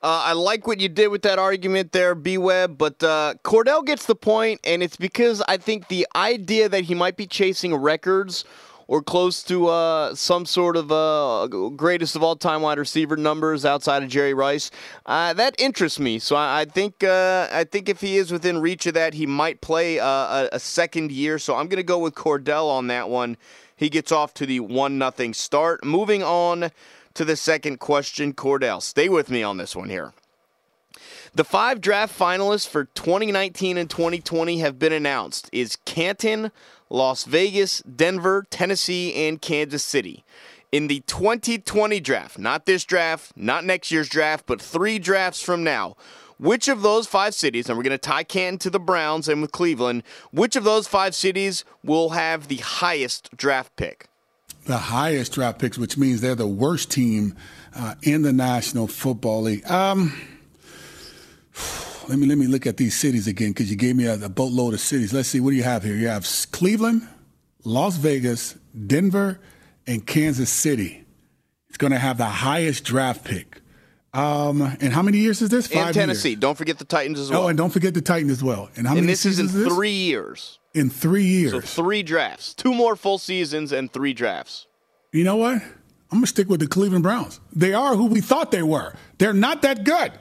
[0.01, 3.85] Uh, I like what you did with that argument there, B Web, but uh, Kordell
[3.85, 7.75] gets the point, and it's because I think the idea that he might be chasing
[7.75, 8.45] records
[8.87, 13.65] or close to uh, some sort of uh, greatest of all time wide receiver numbers
[13.65, 14.71] outside of Jerry Rice.
[15.05, 16.17] Uh, that interests me.
[16.17, 19.25] So I, I think uh, I think if he is within reach of that, he
[19.25, 21.37] might play a, a second year.
[21.39, 23.35] So I'm going to go with Kordell on that one.
[23.75, 25.83] He gets off to the one nothing start.
[25.83, 26.71] Moving on
[27.13, 28.81] to the second question, Kordell.
[28.81, 30.13] Stay with me on this one here.
[31.33, 35.49] The five draft finalists for 2019 and 2020 have been announced.
[35.51, 36.51] Is Canton,
[36.89, 40.23] Las Vegas, Denver, Tennessee, and Kansas City.
[40.71, 45.63] In the 2020 draft, not this draft, not next year's draft, but three drafts from
[45.63, 45.95] now,
[46.37, 49.41] which of those five cities, and we're going to tie Canton to the Browns and
[49.41, 54.07] with Cleveland, which of those five cities will have the highest draft pick?
[54.69, 57.35] The highest draft picks, which means they're the worst team
[57.75, 59.67] uh, in the National Football League.
[59.67, 60.13] Um,
[62.07, 64.29] let me let me look at these cities again because you gave me a, a,
[64.29, 65.11] boatload of cities.
[65.11, 65.95] Let's see what do you have here.
[65.95, 67.07] You have Cleveland,
[67.63, 69.39] Las Vegas, Denver,
[69.87, 71.03] and Kansas City.
[71.69, 73.61] It's going to have the highest draft pick.
[74.13, 75.65] Um, and how many years is this?
[75.65, 76.29] Five Tennessee.
[76.29, 76.41] Years.
[76.41, 77.45] Don't forget the Titans as well.
[77.45, 78.69] Oh, and don't forget the Titans as well.
[78.75, 79.13] And how and many?
[79.13, 79.73] this is in this?
[79.73, 80.58] three years.
[80.73, 81.51] In three years.
[81.51, 84.67] So three drafts, two more full seasons, and three drafts.
[85.11, 85.55] You know what?
[86.11, 87.39] I'm gonna stick with the Cleveland Browns.
[87.53, 88.93] They are who we thought they were.
[89.17, 90.11] They're not that good.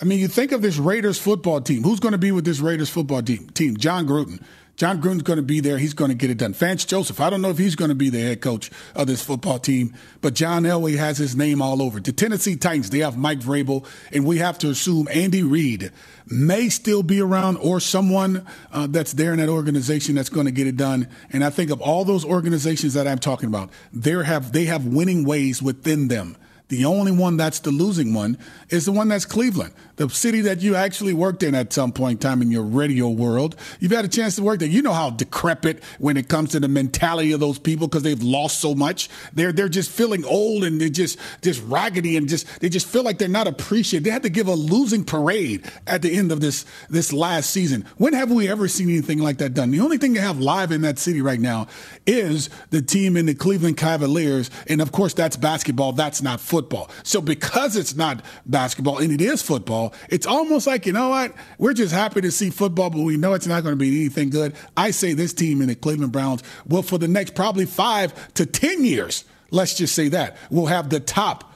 [0.00, 1.82] I mean, you think of this Raiders football team.
[1.82, 3.48] Who's going to be with this Raiders football team?
[3.50, 4.42] Team Jon Gruden.
[4.76, 5.78] Jon Gruden's going to be there.
[5.78, 6.52] He's going to get it done.
[6.52, 9.22] Vance Joseph, I don't know if he's going to be the head coach of this
[9.22, 11.98] football team, but John Elway has his name all over.
[11.98, 15.92] The Tennessee Titans, they have Mike Vrabel, and we have to assume Andy Reid
[16.26, 20.52] may still be around or someone uh, that's there in that organization that's going to
[20.52, 21.08] get it done.
[21.32, 24.84] And I think of all those organizations that I'm talking about, they have they have
[24.84, 26.36] winning ways within them.
[26.68, 28.38] The only one that's the losing one
[28.70, 32.12] is the one that's Cleveland, the city that you actually worked in at some point
[32.24, 33.56] in time in your radio world.
[33.80, 34.68] You've had a chance to work there.
[34.68, 38.22] You know how decrepit when it comes to the mentality of those people because they've
[38.22, 39.08] lost so much.
[39.32, 43.02] They're they're just feeling old and they're just just raggedy and just they just feel
[43.02, 44.04] like they're not appreciated.
[44.04, 47.86] They had to give a losing parade at the end of this this last season.
[47.96, 49.70] When have we ever seen anything like that done?
[49.70, 51.68] The only thing they have live in that city right now
[52.06, 55.92] is the team in the Cleveland Cavaliers, and of course that's basketball.
[55.92, 56.90] That's not football football.
[57.02, 61.34] So because it's not basketball and it is football, it's almost like, you know what?
[61.58, 64.30] We're just happy to see football, but we know it's not going to be anything
[64.30, 64.54] good.
[64.76, 68.46] I say this team in the Cleveland Browns will, for the next probably five to
[68.46, 71.52] 10 years, let's just say that, will have the top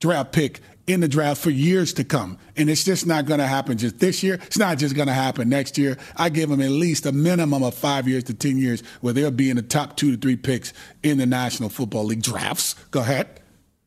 [0.00, 2.38] draft pick in the draft for years to come.
[2.56, 4.34] And it's just not going to happen just this year.
[4.46, 5.96] It's not just going to happen next year.
[6.16, 9.30] I give them at least a minimum of five years to 10 years where they'll
[9.30, 12.74] be in the top two to three picks in the National Football League drafts.
[12.90, 13.40] Go ahead.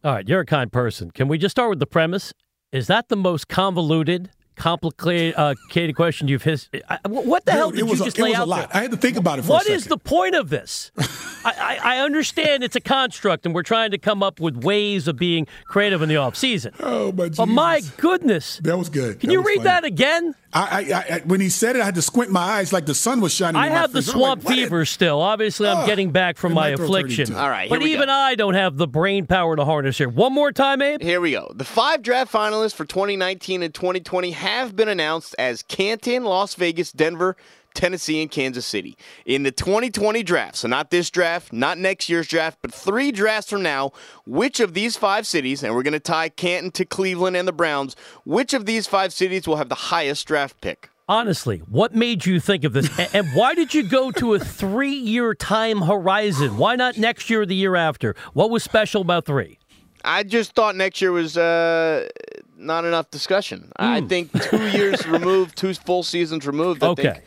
[0.03, 1.11] All right, you're a kind person.
[1.11, 2.33] Can we just start with the premise?
[2.73, 5.55] Is that the most convoluted, complicated uh,
[5.95, 6.69] question you've his?
[7.07, 8.71] What the hell did it was you just a, lay was out a lot.
[8.71, 8.79] There?
[8.79, 9.45] I had to think about it.
[9.45, 10.91] What is the point of this?
[11.45, 15.17] I, I, understand it's a construct, and we're trying to come up with ways of
[15.17, 16.73] being creative in the off season.
[16.79, 18.61] Oh, my But my goodness.
[18.63, 19.19] That was good.
[19.19, 19.63] Can That you read funny.
[19.65, 20.35] that again?
[20.53, 22.93] I, I, I, when he said it, I had to squint my eyes like the
[22.93, 23.59] sun was shining.
[23.59, 24.09] I in my have the face.
[24.09, 25.19] I'm swamp like, what fever still.
[25.19, 25.87] Obviously, I'm Ugh.
[25.87, 27.25] getting back from my affliction.
[27.25, 27.37] 32.
[27.37, 28.13] All right, but we even go.
[28.13, 30.09] I don't have the brain power to harness here.
[30.09, 31.01] One more time, Abe.
[31.01, 31.51] Here we go.
[31.55, 36.91] The five draft finalists for 2019 and 2020 have been announced as Canton, Las Vegas,
[36.91, 37.37] Denver,
[37.73, 38.97] Tennessee, and Kansas City.
[39.25, 43.49] In the 2020 draft, so not this draft, not next year's draft, but three drafts
[43.49, 43.93] from now,
[44.25, 47.53] which of these five cities, and we're going to tie Canton to Cleveland and the
[47.53, 50.89] Browns, which of these five cities will have the highest draft pick?
[51.07, 52.89] Honestly, what made you think of this?
[53.13, 56.57] And why did you go to a three year time horizon?
[56.57, 58.13] Why not next year or the year after?
[58.33, 59.57] What was special about three?
[60.05, 62.09] I just thought next year was uh,
[62.57, 63.71] not enough discussion.
[63.77, 64.07] I Hmm.
[64.07, 67.01] think two years removed, two full seasons removed, I Okay.
[67.03, 67.23] think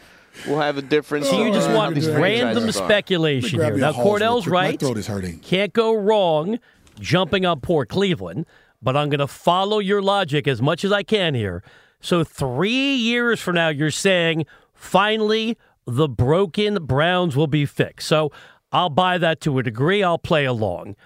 [0.47, 1.29] we'll have a difference.
[1.29, 3.77] So you just want these random speculation here.
[3.77, 4.53] Now, your Kordell's quick.
[4.53, 4.81] My right.
[4.81, 5.41] throat is hurting.
[5.41, 6.59] Can't go wrong
[7.01, 8.47] jumping on poor Cleveland,
[8.83, 11.63] but I'm going to follow your logic as much as I can here.
[12.01, 18.07] So, three years from now, you're saying finally the broken Browns will be fixed.
[18.09, 18.31] So,
[18.73, 20.03] I'll buy that to a degree.
[20.03, 20.97] I'll play along.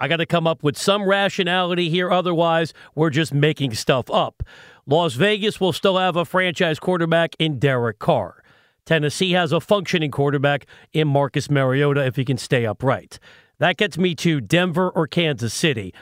[0.00, 2.10] I got to come up with some rationality here.
[2.10, 4.42] Otherwise, we're just making stuff up.
[4.86, 8.42] Las Vegas will still have a franchise quarterback in Derek Carr.
[8.86, 13.18] Tennessee has a functioning quarterback in Marcus Mariota if he can stay upright.
[13.58, 15.92] That gets me to Denver or Kansas City.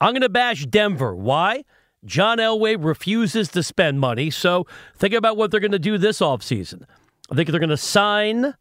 [0.00, 1.14] I'm going to bash Denver.
[1.14, 1.64] Why?
[2.04, 6.18] John Elway refuses to spend money, so think about what they're going to do this
[6.20, 6.82] offseason.
[7.30, 8.54] I think they're going to sign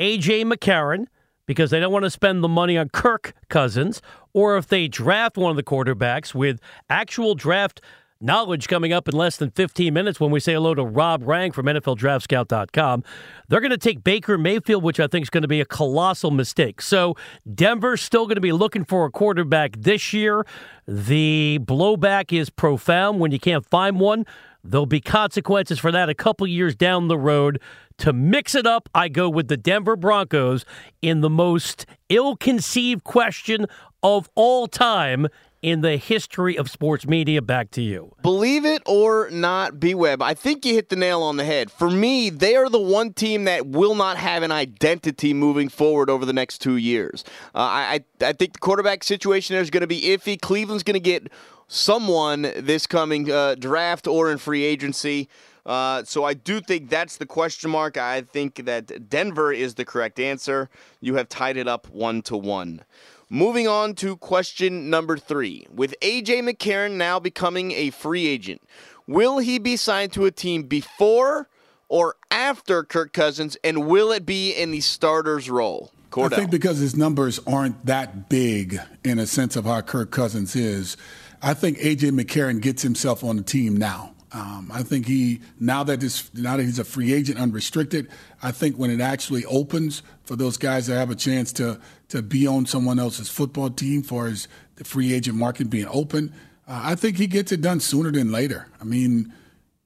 [0.00, 0.44] A.J.
[0.44, 1.06] McCarron
[1.50, 4.00] because they don't want to spend the money on Kirk Cousins,
[4.32, 7.80] or if they draft one of the quarterbacks with actual draft
[8.20, 11.50] knowledge coming up in less than 15 minutes when we say hello to Rob Rang
[11.50, 13.02] from NFLDraftScout.com.
[13.48, 16.30] They're going to take Baker Mayfield, which I think is going to be a colossal
[16.30, 16.80] mistake.
[16.80, 17.16] So
[17.52, 20.46] Denver's still going to be looking for a quarterback this year.
[20.86, 24.24] The blowback is profound when you can't find one.
[24.62, 27.60] There'll be consequences for that a couple years down the road.
[27.98, 30.64] To mix it up, I go with the Denver Broncos
[31.02, 33.66] in the most ill conceived question
[34.02, 35.28] of all time
[35.62, 37.42] in the history of sports media.
[37.42, 38.14] Back to you.
[38.22, 41.70] Believe it or not, B Web, I think you hit the nail on the head.
[41.70, 46.08] For me, they are the one team that will not have an identity moving forward
[46.08, 47.24] over the next two years.
[47.54, 50.40] Uh, I, I think the quarterback situation there is going to be iffy.
[50.40, 51.30] Cleveland's going to get
[51.70, 55.28] someone this coming uh, draft or in free agency.
[55.64, 57.96] Uh, so I do think that's the question mark.
[57.96, 60.68] I think that Denver is the correct answer.
[61.00, 62.82] You have tied it up one to one.
[63.28, 65.66] Moving on to question number three.
[65.72, 68.62] With AJ McCarron now becoming a free agent,
[69.06, 71.48] will he be signed to a team before
[71.88, 75.92] or after Kirk Cousins, and will it be in the starter's role?
[76.10, 76.32] Kordell.
[76.32, 80.56] I think because his numbers aren't that big in a sense of how Kirk Cousins
[80.56, 80.96] is,
[81.42, 84.14] I think AJ McCarron gets himself on the team now.
[84.32, 88.08] Um, I think he now that this now that he's a free agent, unrestricted.
[88.42, 92.22] I think when it actually opens for those guys to have a chance to to
[92.22, 96.32] be on someone else's football team, for as the free agent market being open,
[96.68, 98.68] uh, I think he gets it done sooner than later.
[98.80, 99.32] I mean,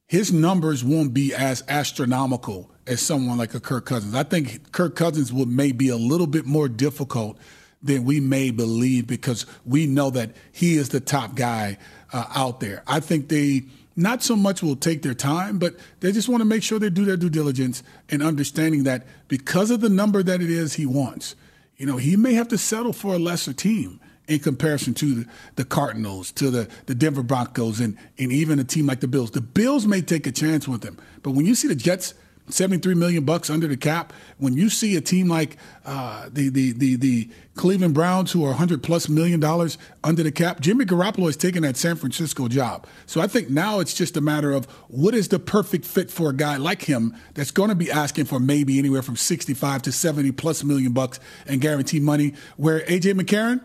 [0.06, 4.14] his numbers won't be as astronomical as someone like a Kirk Cousins.
[4.14, 7.38] I think Kirk Cousins will may be a little bit more difficult
[7.84, 11.78] than we may believe because we know that he is the top guy
[12.12, 12.82] uh, out there.
[12.86, 13.64] I think they
[13.96, 16.90] not so much will take their time, but they just want to make sure they
[16.90, 20.86] do their due diligence and understanding that because of the number that it is he
[20.86, 21.36] wants,
[21.76, 25.26] you know, he may have to settle for a lesser team in comparison to the,
[25.56, 29.30] the Cardinals, to the, the Denver Broncos, and, and even a team like the Bills.
[29.30, 32.14] The Bills may take a chance with him, but when you see the Jets,
[32.48, 36.72] 73 million bucks under the cap, when you see a team like uh, the, the,
[36.72, 41.28] the, the Cleveland Browns, who are 100 plus million dollars under the cap, Jimmy Garoppolo
[41.28, 42.86] is taking that San Francisco job.
[43.06, 46.30] So I think now it's just a matter of what is the perfect fit for
[46.30, 49.92] a guy like him that's going to be asking for maybe anywhere from 65 to
[49.92, 53.62] 70 plus million bucks and guaranteed money, where AJ McCarron,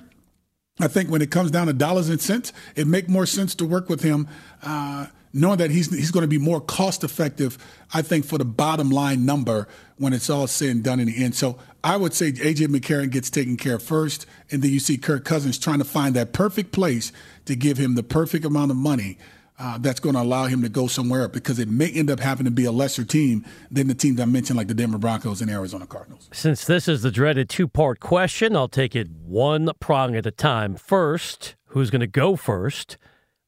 [0.80, 3.66] I think when it comes down to dollars and cents, it make more sense to
[3.66, 4.30] work with him,
[4.64, 7.58] uh, knowing that he's he's going to be more cost effective.
[7.94, 11.24] I think for the bottom line number when it's all said and done in the
[11.24, 11.36] end.
[11.36, 14.98] So I would say AJ McCarron gets taken care of first, and then you see
[14.98, 17.12] Kirk Cousins trying to find that perfect place
[17.46, 19.18] to give him the perfect amount of money.
[19.62, 22.46] Uh, that's going to allow him to go somewhere because it may end up having
[22.46, 25.52] to be a lesser team than the teams I mentioned, like the Denver Broncos and
[25.52, 26.30] Arizona Cardinals.
[26.32, 30.32] Since this is the dreaded two part question, I'll take it one prong at a
[30.32, 30.76] time.
[30.76, 32.98] First, who's going to go first?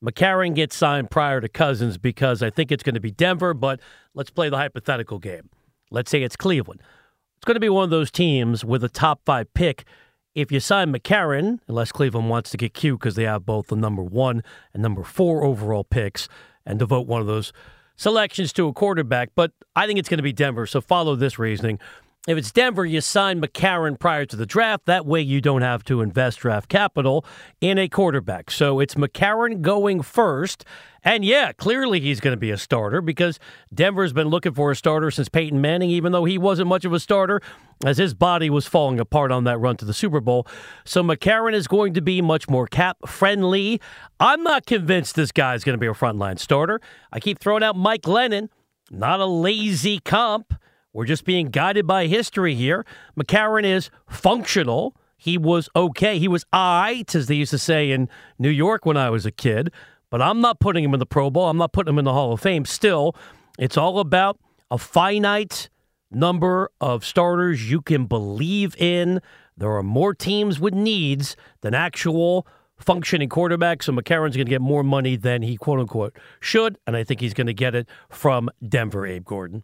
[0.03, 3.79] McCarron gets signed prior to Cousins because I think it's going to be Denver, but
[4.13, 5.49] let's play the hypothetical game.
[5.91, 6.81] Let's say it's Cleveland.
[7.37, 9.85] it's going to be one of those teams with a top five pick.
[10.33, 13.75] If you sign McCarron, unless Cleveland wants to get cute because they have both the
[13.75, 14.43] number one
[14.73, 16.27] and number four overall picks
[16.65, 17.51] and devote one of those
[17.95, 20.65] selections to a quarterback, but I think it's going to be Denver.
[20.65, 21.79] So follow this reasoning.
[22.27, 24.85] If it's Denver, you sign McCarron prior to the draft.
[24.85, 27.25] That way, you don't have to invest draft capital
[27.61, 28.51] in a quarterback.
[28.51, 30.63] So it's McCarron going first.
[31.03, 33.39] And yeah, clearly he's going to be a starter because
[33.73, 36.93] Denver's been looking for a starter since Peyton Manning, even though he wasn't much of
[36.93, 37.41] a starter
[37.83, 40.45] as his body was falling apart on that run to the Super Bowl.
[40.85, 43.81] So McCarron is going to be much more cap friendly.
[44.19, 46.81] I'm not convinced this guy's going to be a frontline starter.
[47.11, 48.49] I keep throwing out Mike Glennon,
[48.91, 50.53] not a lazy comp.
[50.93, 52.85] We're just being guided by history here.
[53.17, 54.95] McCarron is functional.
[55.17, 56.19] He was okay.
[56.19, 59.31] He was I, as they used to say in New York when I was a
[59.31, 59.71] kid.
[60.09, 61.49] But I'm not putting him in the Pro Bowl.
[61.49, 62.65] I'm not putting him in the Hall of Fame.
[62.65, 63.15] Still,
[63.57, 64.39] it's all about
[64.69, 65.69] a finite
[66.11, 69.21] number of starters you can believe in.
[69.55, 72.45] There are more teams with needs than actual
[72.77, 73.83] functioning quarterbacks.
[73.83, 76.77] So McCarron's going to get more money than he quote unquote should.
[76.85, 79.63] And I think he's going to get it from Denver, Abe Gordon.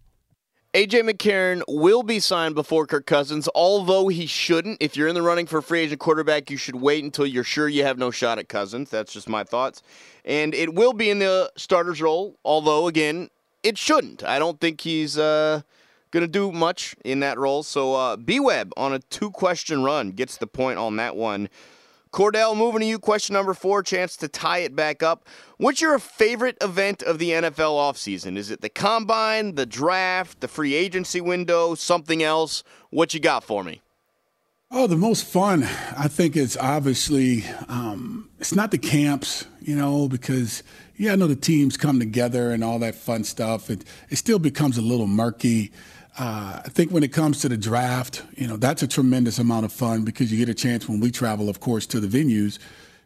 [0.74, 4.78] AJ McCarron will be signed before Kirk Cousins, although he shouldn't.
[4.82, 7.70] If you're in the running for free agent quarterback, you should wait until you're sure
[7.70, 8.90] you have no shot at Cousins.
[8.90, 9.82] That's just my thoughts.
[10.26, 13.30] And it will be in the starter's role, although, again,
[13.64, 14.24] it shouldn't.
[14.26, 15.62] I don't think he's uh,
[16.12, 17.64] going to do much in that role.
[17.64, 21.48] So, uh, B Web on a two question run gets the point on that one.
[22.18, 22.98] Kordell, moving to you.
[22.98, 25.28] Question number four, chance to tie it back up.
[25.58, 28.38] What's your favorite event of the NFL offseason?
[28.38, 32.64] Is it the combine, the draft, the free agency window, something else?
[32.90, 33.84] What you got for me?
[34.72, 35.62] Oh, the most fun,
[35.96, 40.64] I think, is obviously um, it's not the camps, you know, because
[40.96, 43.70] yeah, I know the teams come together and all that fun stuff.
[43.70, 45.72] It it still becomes a little murky.
[46.18, 49.66] Uh, I think when it comes to the draft, you know, that's a tremendous amount
[49.66, 52.58] of fun because you get a chance when we travel, of course, to the venues.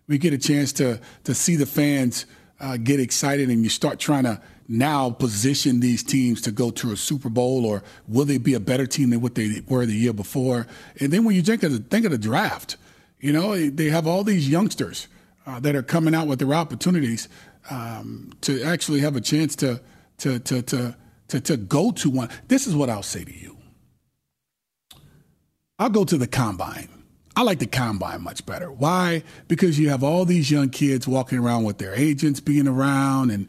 [0.07, 2.26] We get a chance to to see the fans
[2.62, 6.93] uh, get excited, and you start trying to now position these teams to go to
[6.93, 9.93] a Super Bowl, or will they be a better team than what they were the
[9.93, 10.66] year before?
[10.99, 12.78] And then when you think of the, think of the draft,
[13.20, 15.09] you know, they have all these youngsters
[15.45, 17.28] uh, that are coming out with their opportunities
[17.70, 19.82] um, to actually have a chance to
[20.20, 20.95] to to to
[21.32, 22.30] to, to go to one.
[22.50, 23.58] This is what I'll say to you.
[25.80, 26.90] I'll go to the combine.
[27.36, 28.70] I like the combine much better.
[28.70, 29.24] Why?
[29.48, 33.48] Because you have all these young kids walking around with their agents being around and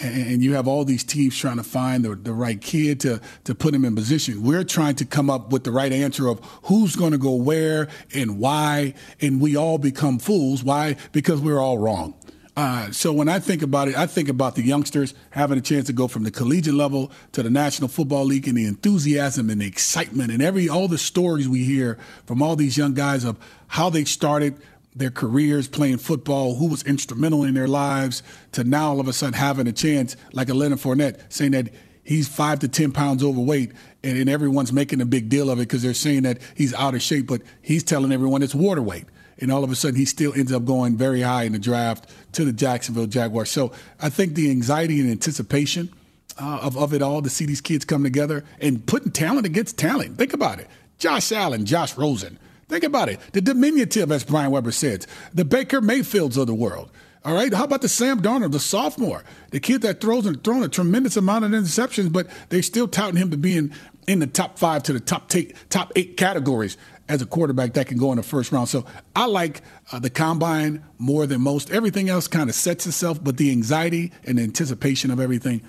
[0.00, 3.54] and you have all these teams trying to find the, the right kid to, to
[3.54, 4.42] put him in position.
[4.42, 7.88] We're trying to come up with the right answer of who's going to go where
[8.14, 10.64] and why, and we all become fools.
[10.64, 10.96] Why?
[11.12, 12.14] Because we're all wrong.
[12.54, 15.86] Uh, so when I think about it, I think about the youngsters having a chance
[15.86, 19.62] to go from the collegiate level to the National Football League and the enthusiasm and
[19.62, 23.38] the excitement and every all the stories we hear from all these young guys of
[23.68, 24.60] how they started
[24.94, 28.22] their careers playing football, who was instrumental in their lives,
[28.52, 31.70] to now all of a sudden having a chance, like a Leonard Fournette, saying that
[32.04, 33.72] he's five to 10 pounds overweight,
[34.04, 36.94] and, and everyone's making a big deal of it because they're saying that he's out
[36.94, 39.06] of shape, but he's telling everyone it's water weight
[39.38, 42.08] and all of a sudden he still ends up going very high in the draft
[42.32, 43.50] to the Jacksonville Jaguars.
[43.50, 45.92] So I think the anxiety and anticipation
[46.40, 49.78] uh, of, of it all to see these kids come together and putting talent against
[49.78, 50.16] talent.
[50.18, 50.68] Think about it.
[50.98, 52.38] Josh Allen, Josh Rosen.
[52.68, 53.20] Think about it.
[53.32, 56.90] The diminutive, as Brian Weber says, the Baker Mayfields of the world.
[57.24, 57.52] All right.
[57.52, 61.16] How about the Sam Darnold, the sophomore, the kid that throws and thrown a tremendous
[61.16, 63.72] amount of interceptions, but they're still touting him to being
[64.08, 66.76] in the top five to the top t- top eight categories
[67.12, 68.68] as a quarterback that can go in the first round.
[68.68, 69.60] So I like
[69.92, 71.70] uh, the combine more than most.
[71.70, 75.60] Everything else kind of sets itself, but the anxiety and anticipation of everything,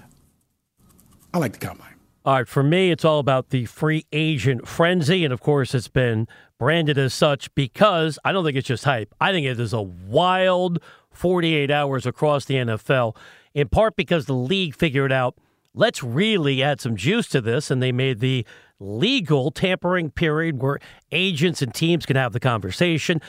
[1.33, 1.95] I like the combine.
[2.25, 5.25] All right, for me, it's all about the free agent frenzy.
[5.25, 9.13] And of course, it's been branded as such because I don't think it's just hype.
[9.19, 10.79] I think it is a wild
[11.11, 13.17] 48 hours across the NFL,
[13.53, 15.35] in part because the league figured out
[15.75, 17.69] let's really add some juice to this.
[17.69, 18.45] And they made the
[18.83, 20.79] legal tampering period where
[21.11, 23.21] agents and teams can have the conversation.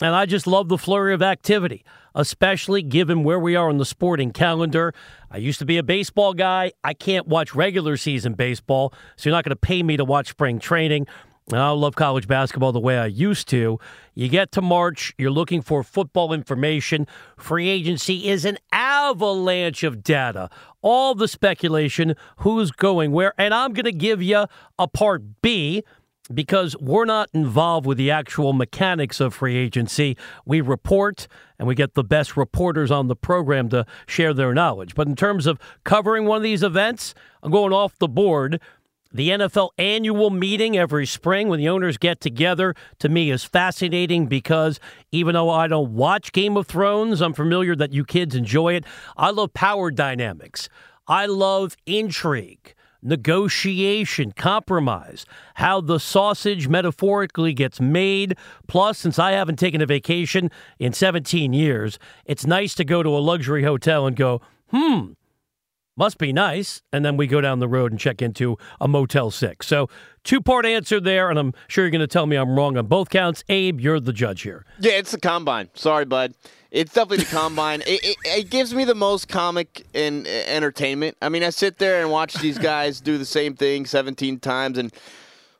[0.00, 1.84] And I just love the flurry of activity,
[2.14, 4.94] especially given where we are on the sporting calendar.
[5.30, 6.72] I used to be a baseball guy.
[6.84, 10.28] I can't watch regular season baseball, so you're not going to pay me to watch
[10.28, 11.08] spring training.
[11.52, 13.78] I love college basketball the way I used to.
[14.14, 17.06] You get to March, you're looking for football information.
[17.38, 20.50] Free agency is an avalanche of data.
[20.82, 23.32] All the speculation, who's going where.
[23.38, 24.44] And I'm going to give you
[24.78, 25.84] a part B
[26.32, 30.16] because we're not involved with the actual mechanics of free agency.
[30.44, 31.26] We report
[31.58, 34.94] and we get the best reporters on the program to share their knowledge.
[34.94, 38.60] But in terms of covering one of these events, I'm going off the board
[39.10, 44.26] The NFL annual meeting every spring when the owners get together to me is fascinating
[44.26, 44.78] because
[45.12, 48.84] even though I don't watch Game of Thrones, I'm familiar that you kids enjoy it.
[49.16, 50.68] I love power dynamics.
[51.06, 58.36] I love intrigue, negotiation, compromise, how the sausage metaphorically gets made.
[58.66, 63.16] Plus, since I haven't taken a vacation in 17 years, it's nice to go to
[63.16, 65.12] a luxury hotel and go, hmm,
[65.98, 66.82] must be nice.
[66.92, 69.66] And then we go down the road and check into a Motel 6.
[69.66, 69.88] So,
[70.24, 72.86] two part answer there, and I'm sure you're going to tell me I'm wrong on
[72.86, 73.44] both counts.
[73.48, 74.64] Abe, you're the judge here.
[74.78, 75.68] Yeah, it's the combine.
[75.74, 76.34] Sorry, bud.
[76.70, 77.80] It's definitely the combine.
[77.82, 81.16] it, it, it, gives me the most comic and entertainment.
[81.22, 84.76] I mean, I sit there and watch these guys do the same thing 17 times,
[84.76, 84.92] and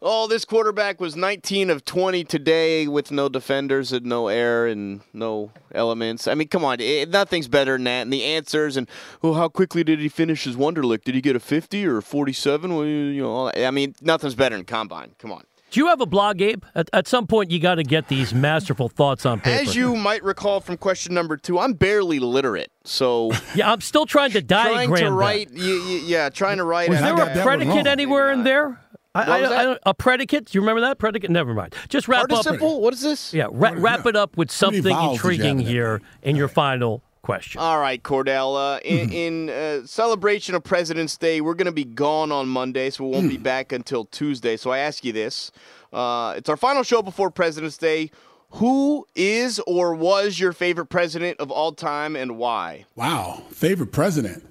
[0.00, 5.00] oh, this quarterback was 19 of 20 today with no defenders and no air and
[5.12, 6.28] no elements.
[6.28, 8.02] I mean, come on, it, nothing's better than that.
[8.02, 8.88] And the answers and
[9.22, 11.04] oh, how quickly did he finish his Wonderlic?
[11.04, 12.74] Did he get a 50 or a 47?
[12.74, 15.14] Well, you know, I mean, nothing's better than combine.
[15.18, 15.44] Come on.
[15.70, 16.64] Do you have a blog, Gabe?
[16.74, 19.68] At, at some point, you got to get these masterful thoughts on paper.
[19.68, 24.06] As you might recall from question number two, I'm barely literate, so yeah, I'm still
[24.06, 24.88] trying to diagram.
[24.88, 26.88] Trying to write, yeah, trying to write.
[26.88, 28.80] Was there a predicate anywhere in there?
[29.26, 30.46] I, I, I, a predicate?
[30.46, 31.30] Do you remember that predicate?
[31.30, 31.74] Never mind.
[31.88, 32.76] Just wrap Participle?
[32.76, 32.82] up.
[32.82, 33.34] What is this?
[33.34, 37.60] Yeah, ra- wrap it up with something intriguing here in your final question.
[37.60, 38.76] All right, Kordell.
[38.76, 42.90] Uh, in, in uh, celebration of President's Day, we're going to be gone on Monday,
[42.90, 43.42] so we won't be hmm.
[43.42, 44.56] back until Tuesday.
[44.56, 45.52] So I ask you this:
[45.92, 48.10] uh, It's our final show before President's Day.
[48.52, 52.86] Who is or was your favorite president of all time, and why?
[52.96, 54.46] Wow, favorite president.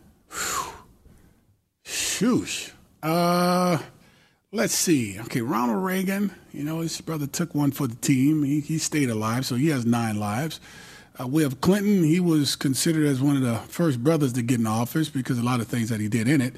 [1.83, 2.71] Shoosh.
[3.01, 3.79] Uh.
[4.57, 5.19] Let's see.
[5.19, 8.41] Okay, Ronald Reagan, you know, his brother took one for the team.
[8.41, 10.59] He, he stayed alive, so he has nine lives.
[11.21, 12.03] Uh, we have Clinton.
[12.03, 15.43] He was considered as one of the first brothers to get in office because a
[15.43, 16.55] lot of things that he did in it.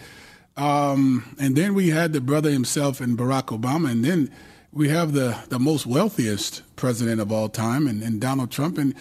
[0.56, 3.92] Um, and then we had the brother himself and Barack Obama.
[3.92, 4.32] And then
[4.72, 8.78] we have the, the most wealthiest president of all time and, and Donald Trump.
[8.78, 8.96] And,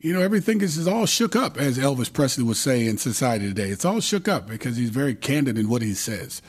[0.00, 3.48] you know, everything is, is all shook up, as Elvis Presley would say in society
[3.48, 3.68] today.
[3.68, 6.40] It's all shook up because he's very candid in what he says.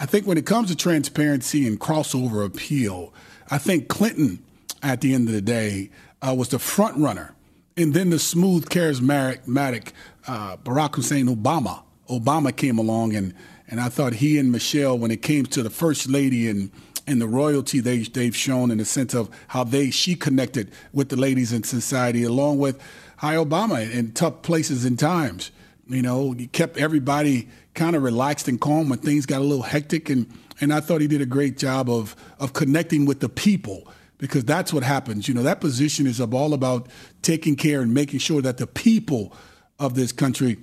[0.00, 3.12] I think when it comes to transparency and crossover appeal,
[3.50, 4.38] I think Clinton,
[4.80, 5.90] at the end of the day,
[6.22, 7.34] uh, was the front runner.
[7.76, 9.92] And then the smooth, charismatic
[10.26, 11.82] uh, Barack Hussein Obama.
[12.08, 13.34] Obama came along, and,
[13.66, 16.70] and I thought he and Michelle, when it came to the first lady and
[17.06, 21.08] and the royalty they they've shown in the sense of how they she connected with
[21.08, 22.78] the ladies in society, along with
[23.16, 25.50] how Obama in tough places and times.
[25.88, 29.62] You know, he kept everybody kind of relaxed and calm when things got a little
[29.62, 30.10] hectic.
[30.10, 30.26] And,
[30.60, 34.44] and I thought he did a great job of, of connecting with the people because
[34.44, 35.28] that's what happens.
[35.28, 36.88] You know, that position is all about
[37.22, 39.32] taking care and making sure that the people
[39.78, 40.58] of this country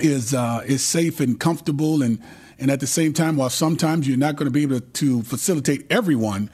[0.00, 2.18] is uh, is safe and comfortable and
[2.58, 5.84] and at the same time while sometimes you're not going to be able to, facilitate
[5.90, 6.48] everyone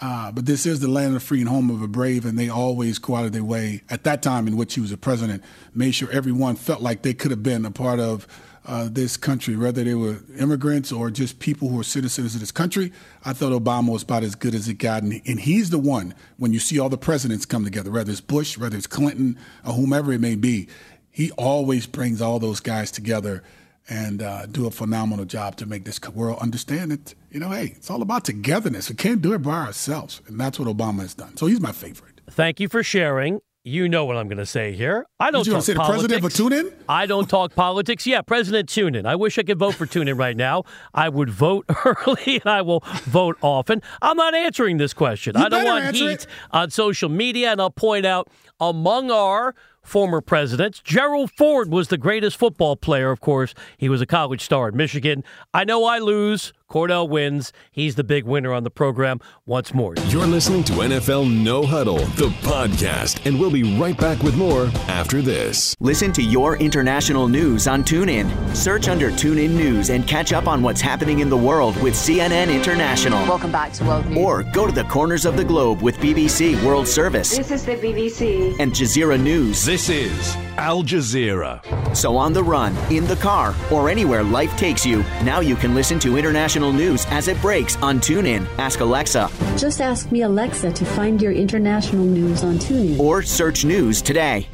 [0.00, 2.38] uh, but this is the land of the free and home of the brave and
[2.38, 4.96] they always go out of their way at that time in which he was a
[4.96, 5.42] president
[5.74, 8.26] made sure everyone felt like they could have been a part of
[8.64, 12.52] uh, this country, whether they were immigrants or just people who are citizens of this
[12.52, 12.92] country.
[13.24, 15.02] I thought Obama was about as good as it got.
[15.02, 18.20] And, and he's the one, when you see all the presidents come together, whether it's
[18.20, 20.68] Bush, whether it's Clinton, or whomever it may be,
[21.10, 23.42] he always brings all those guys together
[23.88, 27.74] and uh, do a phenomenal job to make this world understand that, you know, hey,
[27.76, 28.88] it's all about togetherness.
[28.88, 30.22] We can't do it by ourselves.
[30.28, 31.36] And that's what Obama has done.
[31.36, 32.20] So he's my favorite.
[32.30, 35.06] Thank you for sharing you know what I'm going to say here.
[35.20, 36.02] I don't you talk say politics.
[36.02, 36.84] the president for TuneIn?
[36.88, 38.06] I don't talk politics.
[38.06, 39.06] Yeah, President TuneIn.
[39.06, 40.64] I wish I could vote for TuneIn right now.
[40.92, 43.80] I would vote early and I will vote often.
[44.00, 45.36] I'm not answering this question.
[45.36, 46.26] You I don't want heat it.
[46.50, 48.28] on social media, and I'll point out
[48.60, 50.80] among our former presidents.
[50.80, 53.54] Gerald Ford was the greatest football player, of course.
[53.76, 55.24] He was a college star at Michigan.
[55.52, 56.52] I know I lose.
[56.72, 57.52] Kordell wins.
[57.70, 59.94] He's the big winner on the program once more.
[60.06, 64.70] You're listening to NFL No Huddle, the podcast, and we'll be right back with more
[64.88, 65.76] after this.
[65.80, 68.56] Listen to your international news on TuneIn.
[68.56, 72.50] Search under TuneIn News and catch up on what's happening in the world with CNN
[72.50, 73.18] International.
[73.28, 74.16] Welcome back to World News.
[74.16, 77.36] Or go to the corners of the globe with BBC World Service.
[77.36, 78.56] This is the BBC.
[78.58, 79.62] And Jazeera News.
[79.62, 81.60] This is Al Jazeera.
[81.94, 85.74] So on the run, in the car, or anywhere life takes you, now you can
[85.74, 88.46] listen to international news as it breaks on TuneIn.
[88.58, 89.30] Ask Alexa.
[89.56, 93.00] Just ask me Alexa to find your international news on TuneIn.
[93.00, 94.46] Or search news today.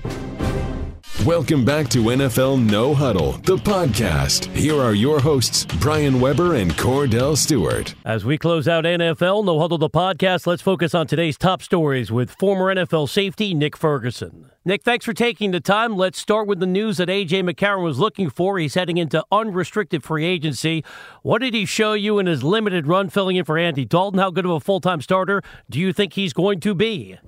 [1.26, 4.44] Welcome back to NFL No Huddle, the podcast.
[4.54, 7.92] Here are your hosts, Brian Weber and Kordell Stewart.
[8.04, 12.12] As we close out NFL No Huddle, the podcast, let's focus on today's top stories
[12.12, 14.48] with former NFL safety Nick Ferguson.
[14.64, 15.96] Nick, thanks for taking the time.
[15.96, 17.42] Let's start with the news that A.J.
[17.42, 18.56] McCarron was looking for.
[18.56, 20.84] He's heading into unrestricted free agency.
[21.22, 24.20] What did he show you in his limited run filling in for Andy Dalton?
[24.20, 27.18] How good of a full time starter do you think he's going to be?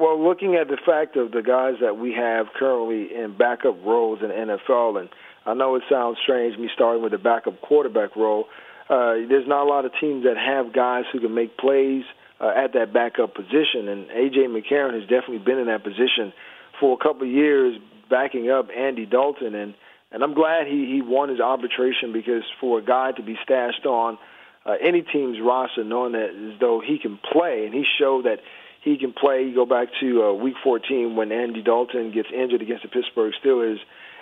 [0.00, 4.20] Well, looking at the fact of the guys that we have currently in backup roles
[4.22, 5.10] in the NFL, and
[5.44, 8.46] I know it sounds strange me starting with the backup quarterback role.
[8.88, 12.04] Uh, there's not a lot of teams that have guys who can make plays
[12.40, 16.32] uh, at that backup position, and AJ McCarron has definitely been in that position
[16.80, 17.78] for a couple of years,
[18.08, 19.74] backing up Andy Dalton, and
[20.12, 23.84] and I'm glad he he won his arbitration because for a guy to be stashed
[23.84, 24.16] on
[24.64, 28.40] uh, any team's roster, knowing that as though he can play, and he showed that
[28.82, 29.44] he can play.
[29.44, 33.32] You go back to uh, Week 14 when Andy Dalton gets injured against the Pittsburgh
[33.44, 33.78] Steelers,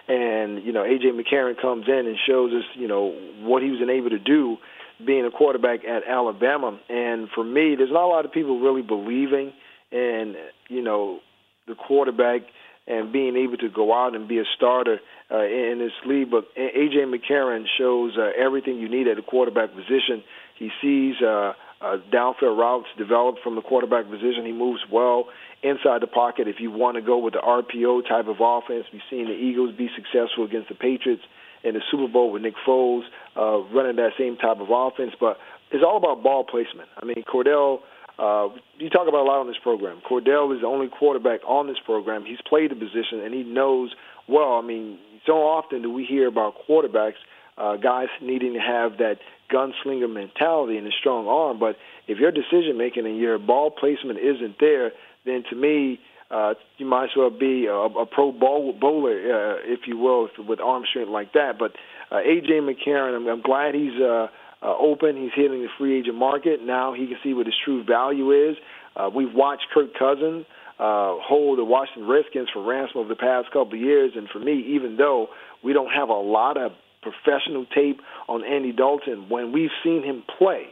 [0.08, 3.80] and you know AJ McCarron comes in and shows us you know what he was
[3.88, 4.56] able to do
[5.04, 6.78] being a quarterback at Alabama.
[6.88, 9.52] And for me, there's not a lot of people really believing
[9.92, 10.34] in
[10.68, 11.20] you know
[11.66, 12.42] the quarterback
[12.86, 14.98] and being able to go out and be a starter
[15.30, 16.30] uh, in this league.
[16.30, 20.24] But AJ McCarron shows uh, everything you need at the quarterback position.
[20.58, 21.22] He sees.
[21.22, 24.44] Uh, uh, downfield routes developed from the quarterback position.
[24.44, 25.28] He moves well
[25.62, 26.48] inside the pocket.
[26.48, 29.74] If you want to go with the RPO type of offense, we've seen the Eagles
[29.76, 31.22] be successful against the Patriots
[31.62, 33.02] in the Super Bowl with Nick Foles
[33.36, 35.12] uh, running that same type of offense.
[35.18, 35.38] But
[35.70, 36.88] it's all about ball placement.
[37.00, 37.80] I mean, Kordell.
[38.18, 38.48] Uh,
[38.78, 40.02] you talk about a lot on this program.
[40.02, 42.24] Kordell is the only quarterback on this program.
[42.24, 43.94] He's played the position and he knows
[44.26, 44.54] well.
[44.54, 47.20] I mean, so often do we hear about quarterbacks,
[47.58, 49.16] uh, guys needing to have that
[49.52, 51.58] gunslinger mentality and a strong arm.
[51.58, 54.92] But if your decision making and your ball placement isn't there,
[55.24, 56.00] then to me,
[56.30, 60.28] uh, you might as well be a, a pro bowl, bowler, uh, if you will,
[60.46, 61.58] with arm strength like that.
[61.58, 61.72] But
[62.10, 64.26] uh, AJ McCarron, I'm, I'm glad he's uh,
[64.62, 65.16] uh, open.
[65.16, 66.62] He's hitting the free agent market.
[66.62, 68.56] Now he can see what his true value is.
[68.94, 70.44] Uh, we've watched Kirk Cousins
[70.78, 74.38] uh, hold the Washington Redskins for ransom over the past couple of years, and for
[74.38, 75.28] me, even though
[75.62, 76.72] we don't have a lot of
[77.02, 80.66] professional tape on Andy Dalton when we've seen him play.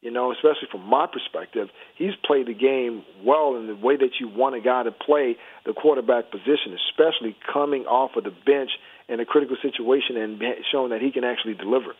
[0.00, 4.10] You know, especially from my perspective, he's played the game well in the way that
[4.18, 8.70] you want a guy to play the quarterback position, especially coming off of the bench
[9.08, 10.42] in a critical situation and
[10.72, 11.94] showing that he can actually deliver.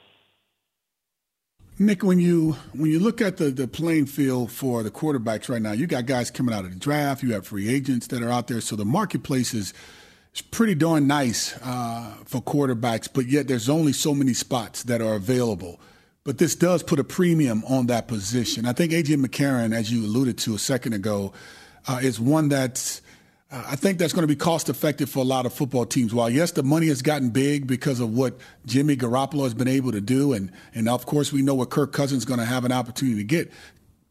[1.79, 5.63] Nick, when you when you look at the, the playing field for the quarterbacks right
[5.63, 8.31] now, you got guys coming out of the draft, you have free agents that are
[8.31, 9.73] out there, so the marketplace is–
[10.33, 15.03] it's pretty darn nice uh, for quarterbacks, but yet there's only so many spots that
[15.03, 15.79] are available.
[16.25, 18.65] But this does put a premium on that position.
[18.65, 21.35] I think AJ McCarron, as you alluded to a second ago,
[21.87, 23.03] uh, is one that's
[23.51, 26.15] uh, I think that's going to be cost effective for a lot of football teams.
[26.15, 29.93] While yes, the money has gotten big because of what Jimmy Garoppolo has been able
[29.93, 32.65] to do, and and of course we know what Kirk Cousins is going to have
[32.65, 33.53] an opportunity to get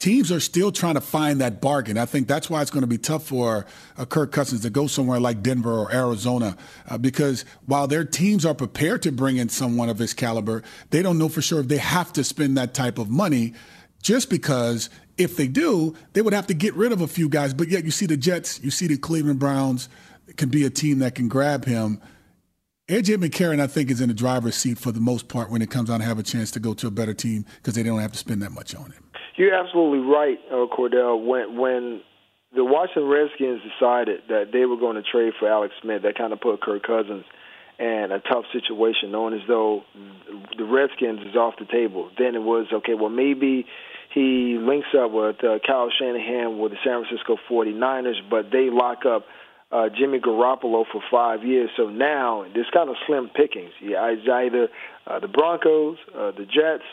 [0.01, 1.95] teams are still trying to find that bargain.
[1.97, 4.87] I think that's why it's going to be tough for uh, Kirk Cousins to go
[4.87, 6.57] somewhere like Denver or Arizona
[6.89, 11.03] uh, because while their teams are prepared to bring in someone of his caliber, they
[11.03, 13.53] don't know for sure if they have to spend that type of money
[14.01, 17.53] just because if they do, they would have to get rid of a few guys.
[17.53, 19.87] But yet you see the Jets, you see the Cleveland Browns
[20.35, 22.01] can be a team that can grab him.
[22.87, 25.69] AJ McCarron, I think, is in the driver's seat for the most part when it
[25.69, 27.99] comes on to have a chance to go to a better team because they don't
[27.99, 29.10] have to spend that much on him.
[29.35, 31.25] You're absolutely right, uh, Kordell.
[31.25, 32.01] When when
[32.53, 36.33] the Washington Redskins decided that they were going to trade for Alex Smith, that kind
[36.33, 37.23] of put Kirk Cousins
[37.79, 39.83] in a tough situation, knowing as though
[40.57, 42.11] the Redskins is off the table.
[42.17, 42.93] Then it was okay.
[42.93, 43.65] Well, maybe
[44.13, 49.05] he links up with uh, Kyle Shanahan with the San Francisco 49ers, but they lock
[49.05, 49.25] up
[49.71, 51.69] uh, Jimmy Garoppolo for five years.
[51.77, 53.71] So now there's kind of slim pickings.
[53.81, 54.67] Yeah, it's either
[55.07, 56.83] uh, the Broncos, uh, the Jets,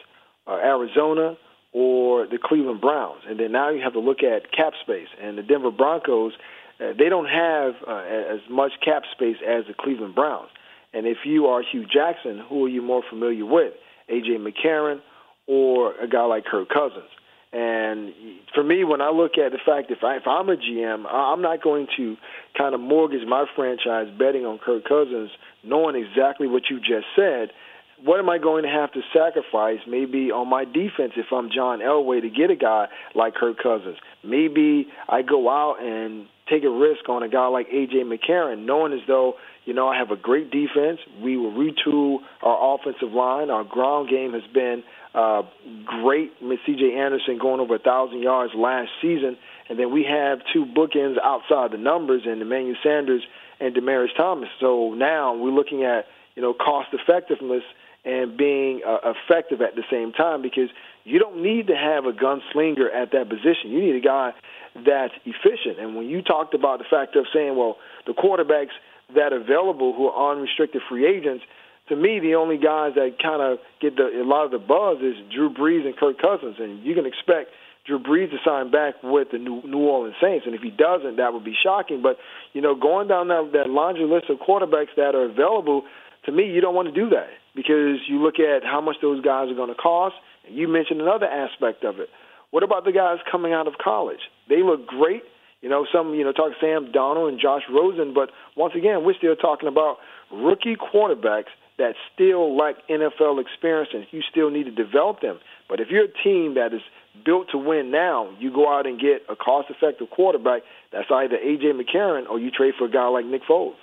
[0.46, 1.36] uh, Arizona,
[1.72, 3.22] or the Cleveland Browns.
[3.28, 5.08] And then now you have to look at cap space.
[5.22, 6.32] And the Denver Broncos,
[6.80, 10.48] uh, they don't have uh, as much cap space as the Cleveland Browns.
[10.94, 13.74] And if you are Hue Jackson, who are you more familiar with?
[14.08, 14.38] A.J.
[14.38, 15.00] McCarron
[15.46, 17.10] or a guy like Kirk Cousins?
[17.50, 18.12] And
[18.54, 21.40] for me, when I look at the fact if, I, if I'm a GM, I'm
[21.40, 22.16] not going to
[22.56, 25.30] kind of mortgage my franchise betting on Kirk Cousins,
[25.62, 27.50] knowing exactly what you just said–
[28.04, 31.80] what am I going to have to sacrifice maybe on my defense if I'm John
[31.80, 33.96] Elway to get a guy like Kirk Cousins?
[34.22, 38.04] Maybe I go out and take a risk on a guy like A.J.
[38.04, 39.34] McCarron, knowing as though,
[39.64, 41.00] you know, I have a great defense.
[41.22, 43.50] We will retool our offensive line.
[43.50, 44.82] Our ground game has been
[45.14, 45.42] uh,
[45.84, 46.94] great with C.J.
[46.96, 49.36] Anderson going over a 1,000 yards last season.
[49.68, 53.22] and then we have two bookends outside the numbers, and Emmanuel Sanders
[53.60, 54.48] and Demaryius Thomas.
[54.60, 57.62] So now we're looking at you know cost effectiveness
[58.04, 60.70] and being uh, effective at the same time because
[61.04, 63.70] you don't need to have a gunslinger at that position.
[63.70, 64.32] You need a guy
[64.74, 65.80] that's efficient.
[65.80, 67.76] And when you talked about the fact of saying, well,
[68.06, 68.76] the quarterbacks
[69.14, 71.44] that are available who are unrestricted free agents,
[71.88, 74.98] to me, the only guys that kind of get the, a lot of the buzz
[75.00, 76.56] is Drew Brees and Kirk Cousins.
[76.58, 77.50] And you can expect
[77.86, 80.44] Drew Brees to sign back with the New, New Orleans Saints.
[80.44, 82.02] And if he doesn't, that would be shocking.
[82.02, 82.18] But,
[82.52, 85.84] you know, going down that, that laundry list of quarterbacks that are available,
[86.26, 89.22] to me, you don't want to do that because you look at how much those
[89.22, 90.14] guys are going to cost.
[90.46, 92.08] And you mentioned another aspect of it.
[92.50, 94.20] What about the guys coming out of college?
[94.48, 95.22] They look great.
[95.60, 99.18] You know, some, you know, talk Sam Darnold and Josh Rosen, but once again, we're
[99.18, 99.96] still talking about
[100.30, 105.38] rookie quarterbacks that still lack NFL experience and you still need to develop them.
[105.68, 106.82] But if you're a team that is
[107.24, 111.36] built to win now, you go out and get a cost effective quarterback that's either
[111.36, 111.72] A.J.
[111.72, 113.74] McCarron or you trade for a guy like Nick Foles.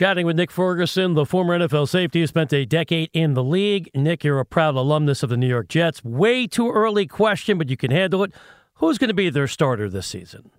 [0.00, 3.90] Chatting with Nick Ferguson, the former NFL safety who spent a decade in the league.
[3.94, 6.02] Nick, you're a proud alumnus of the New York Jets.
[6.02, 8.32] Way too early question, but you can handle it.
[8.76, 10.52] Who's going to be their starter this season?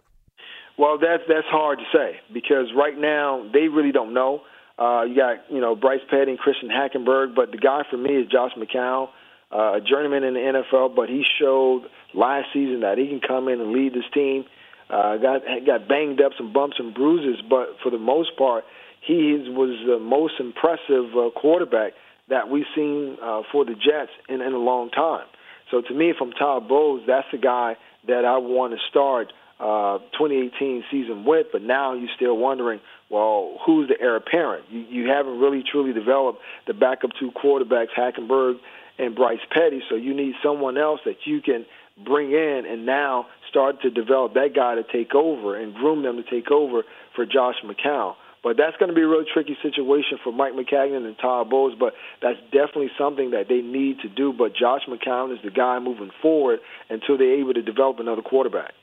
[0.78, 4.42] Well, that's that's hard to say because right now they really don't know.
[4.78, 8.12] Uh, you got you know Bryce Petty and Christian Hackenberg, but the guy for me
[8.12, 9.10] is Josh McCown,
[9.52, 10.96] uh, a journeyman in the NFL.
[10.96, 14.46] But he showed last season that he can come in and lead this team.
[14.88, 18.66] Uh, got got banged up, some bumps and bruises, but for the most part,
[19.02, 21.94] he was the most impressive uh, quarterback
[22.30, 25.26] that we've seen uh, for the Jets in, in a long time.
[25.70, 27.76] So to me, from Todd Bowles, that's the guy
[28.08, 31.48] that I want to start uh, 2018 season with.
[31.52, 32.80] But now you're still wondering,
[33.10, 34.66] well, who's the heir apparent?
[34.70, 38.56] You, you haven't really truly developed the backup two quarterbacks, Hackenberg
[38.98, 39.82] and Bryce Petty.
[39.90, 41.66] So you need someone else that you can
[42.04, 46.18] bring in and now start to develop that guy to take over and groom them
[46.18, 46.84] to take over
[47.16, 48.16] for Josh McCown.
[48.44, 51.76] But that's going to be a real tricky situation for Mike Maccagnan and Todd Bowles.
[51.80, 54.34] But that's definitely something that they need to do.
[54.34, 58.74] But Josh McCown is the guy moving forward until they're able to develop another quarterback.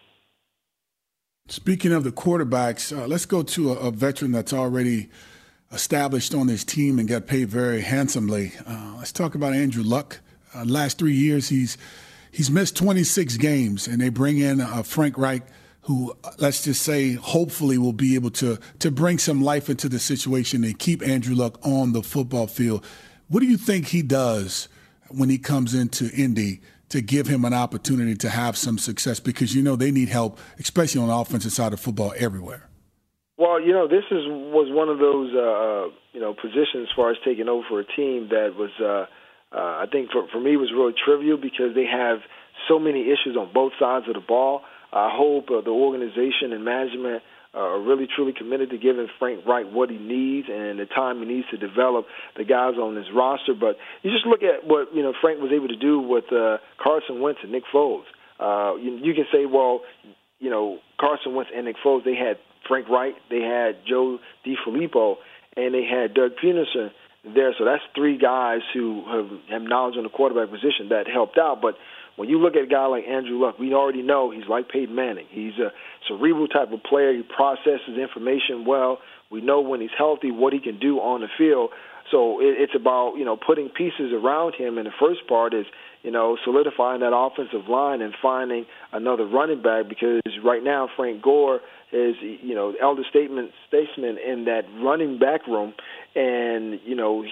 [1.48, 5.08] Speaking of the quarterbacks, uh, let's go to a, a, veteran that's already
[5.72, 8.52] established on his team and got paid very handsomely.
[8.66, 10.20] Uh, let's talk about Andrew Luck.
[10.54, 11.78] Uh, last three years, he's
[12.30, 15.42] he's missed 26 games, and they bring in uh, Frank Reich
[15.88, 19.98] who let's just say hopefully will be able to to bring some life into the
[19.98, 22.84] situation and keep Andrew Luck on the football field.
[23.28, 24.68] What do you think he does
[25.08, 26.60] when he comes into Indy
[26.90, 29.18] to give him an opportunity to have some success?
[29.18, 32.68] Because you know they need help, especially on the offensive side of football everywhere.
[33.38, 36.94] Well, you know this is was one of those uh, uh you know positions as
[36.94, 39.06] far as taking over for a team that was uh,
[39.56, 42.18] uh, I think for for me was really trivial because they have
[42.68, 44.60] so many issues on both sides of the ball.
[44.92, 47.22] I hope uh, the organization and management
[47.54, 51.20] uh, are really truly committed to giving Frank Reich what he needs and the time
[51.20, 53.54] he needs to develop the guys on his roster.
[53.54, 56.58] But you just look at what you know Frank was able to do with uh,
[56.82, 58.04] Carson Wentz and Nick Foles.
[58.38, 59.80] Uh, you, you can say, well,
[60.38, 62.36] you know Carson Wentz and Nick Foles, they had
[62.66, 65.16] Frank Reich, they had Joe DeFilippo,
[65.56, 66.90] and they had Doug Pederson
[67.24, 67.54] there.
[67.58, 71.60] So that's three guys who have, have knowledge on the quarterback position that helped out.
[71.60, 71.74] But
[72.18, 74.92] when you look at a guy like Andrew Luck, we already know he's like Peyton
[74.92, 75.26] Manning.
[75.30, 75.70] He's a
[76.08, 77.14] cerebral type of player.
[77.14, 78.98] He processes information well.
[79.30, 81.70] We know when he's healthy what he can do on the field.
[82.10, 84.78] So it, it's about you know putting pieces around him.
[84.78, 85.66] And the first part is
[86.08, 91.20] you know solidifying that offensive line and finding another running back because right now Frank
[91.20, 91.60] Gore
[91.92, 95.74] is you know elder statement statesman in that running back room,
[96.16, 97.24] and you know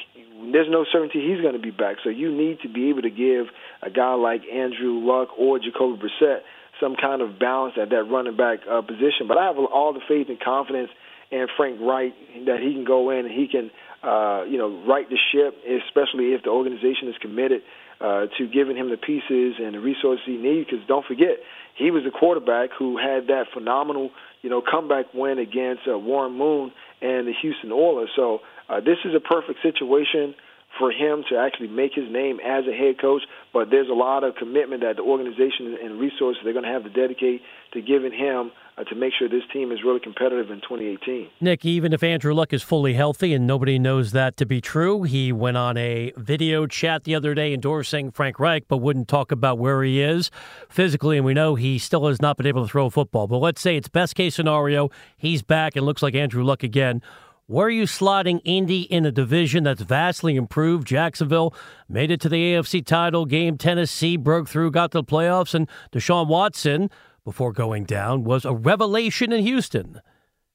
[0.53, 1.97] there's no certainty he's going to be back.
[2.05, 3.47] So you need to be able to give
[3.81, 6.41] a guy like Andrew Luck or Jacoby Brissett
[6.79, 9.24] some kind of balance at that running back uh, position.
[9.27, 10.91] But I have all the faith and confidence
[11.31, 12.12] in Frank Reich
[12.45, 13.70] that he can go in and he can
[14.05, 17.62] uh, you know right the ship, especially if the organization is committed
[18.01, 20.69] uh, to giving him the pieces and the resources he needs.
[20.71, 21.39] Because don't forget,
[21.77, 24.11] he was the quarterback who had that phenomenal
[24.43, 26.71] you know, comeback win against uh, Warren Moon
[27.03, 28.11] and the Houston Oilers.
[28.15, 30.35] So uh, this is a perfect situation
[30.79, 33.22] for him to actually make his name as a head coach.
[33.53, 36.85] But there's a lot of commitment that the organization and resources they're going to have
[36.85, 40.61] to dedicate to giving him uh, to make sure this team is really competitive in
[40.61, 41.29] 2018.
[41.41, 45.03] Nick, even if Andrew Luck is fully healthy and nobody knows that to be true,
[45.03, 49.33] he went on a video chat the other day endorsing Frank Reich, but wouldn't talk
[49.33, 50.31] about where he is
[50.68, 51.16] physically.
[51.16, 53.27] And we know he still has not been able to throw a football.
[53.27, 57.03] But let's say it's best case scenario, he's back and looks like Andrew Luck again.
[57.49, 60.85] Where are you slotting Indy in a division that's vastly improved?
[60.85, 61.55] Jacksonville
[61.89, 63.57] made it to the AFC title game.
[63.57, 66.91] Tennessee broke through, got to the playoffs, and Deshaun Watson
[67.25, 70.01] before going down was a revelation in Houston.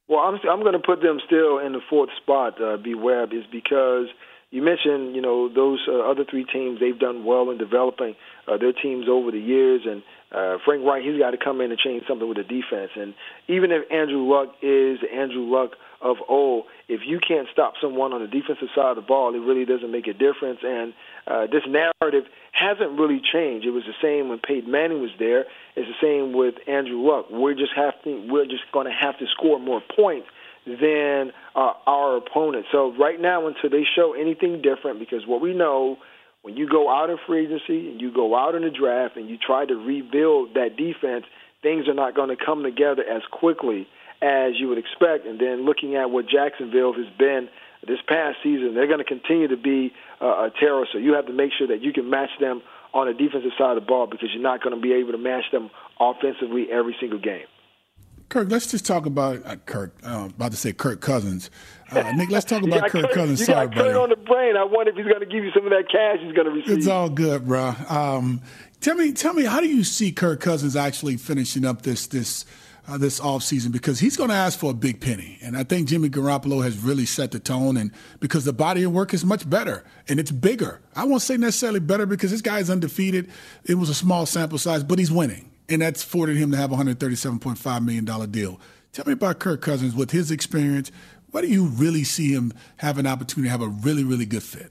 [0.09, 2.61] Well, I'm I'm going to put them still in the fourth spot.
[2.61, 4.07] Uh, B Webb is because
[4.49, 8.15] you mentioned you know those uh, other three teams they've done well in developing
[8.49, 11.71] uh, their teams over the years, and uh, Frank Reich he's got to come in
[11.71, 12.91] and change something with the defense.
[12.95, 13.13] And
[13.47, 15.71] even if Andrew Luck is Andrew Luck
[16.01, 19.39] of old, if you can't stop someone on the defensive side of the ball, it
[19.39, 20.59] really doesn't make a difference.
[20.63, 20.93] And
[21.27, 23.67] uh, this narrative hasn't really changed.
[23.67, 25.45] It was the same when Peyton Manning was there.
[25.75, 27.25] It's the same with Andrew Luck.
[27.29, 30.27] We're just have to, we're just going to have to score more points
[30.65, 32.67] than uh, our opponent.
[32.71, 35.97] So right now, until they show anything different, because what we know
[36.41, 39.29] when you go out in free agency and you go out in the draft and
[39.29, 41.25] you try to rebuild that defense,
[41.61, 43.87] things are not going to come together as quickly
[44.21, 45.25] as you would expect.
[45.25, 47.49] And then looking at what Jacksonville has been
[47.87, 50.87] this past season, they're going to continue to be uh, a terror.
[50.91, 52.61] So you have to make sure that you can match them
[52.93, 55.17] on the defensive side of the ball because you're not going to be able to
[55.17, 55.69] match them
[55.99, 57.45] offensively every single game.
[58.31, 59.93] Kirk, let's just talk about uh, Kirk.
[60.05, 61.51] Uh, about to say Kirk Cousins.
[61.91, 63.41] Uh, Nick, let's talk about Kirk, Kirk, Cousins.
[63.41, 63.97] You Sorry, got Kirk buddy.
[63.97, 64.55] on the brain.
[64.55, 66.53] I wonder if he's going to give you some of that cash he's going to
[66.53, 66.77] receive.
[66.77, 67.75] It's all good, bro.
[67.89, 68.41] Um,
[68.79, 72.45] tell me, tell me, how do you see Kirk Cousins actually finishing up this this
[72.87, 73.73] uh, this offseason?
[73.73, 76.77] Because he's going to ask for a big penny, and I think Jimmy Garoppolo has
[76.77, 77.75] really set the tone.
[77.75, 81.35] And because the body of work is much better and it's bigger, I won't say
[81.35, 83.29] necessarily better because this guy is undefeated.
[83.65, 86.71] It was a small sample size, but he's winning, and that's afforded him to have
[86.71, 88.59] a hundred thirty-seven point five million dollar deal.
[88.91, 90.91] Tell me about Kirk Cousins with his experience.
[91.31, 94.43] Where do you really see him have an opportunity to have a really, really good
[94.43, 94.69] fit?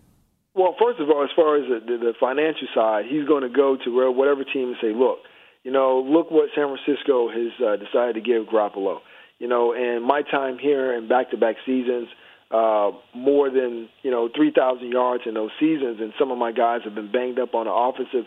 [0.55, 3.79] Well, first of all, as far as the, the, financial side, he's going to go
[3.83, 5.21] to whatever team and say, look,
[5.63, 8.99] you know, look what San Francisco has uh, decided to give Garoppolo.
[9.39, 12.09] You know, and my time here in back-to-back seasons,
[12.51, 16.81] uh, more than you know 3,000 yards in those seasons, and some of my guys
[16.85, 18.27] have been banged up on the offensive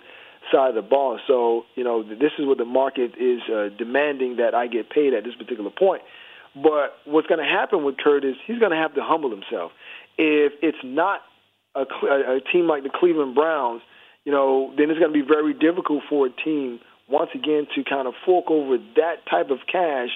[0.51, 1.19] side of the ball.
[1.27, 5.13] So, you know, this is what the market is uh, demanding that I get paid
[5.13, 6.01] at this particular point.
[6.55, 9.71] But what's going to happen with Kurt is he's going to have to humble himself.
[10.17, 11.21] If it's not
[11.75, 13.81] a, a team like the Cleveland Browns,
[14.25, 16.79] you know, then it's going to be very difficult for a team
[17.09, 20.09] once again to kind of fork over that type of cash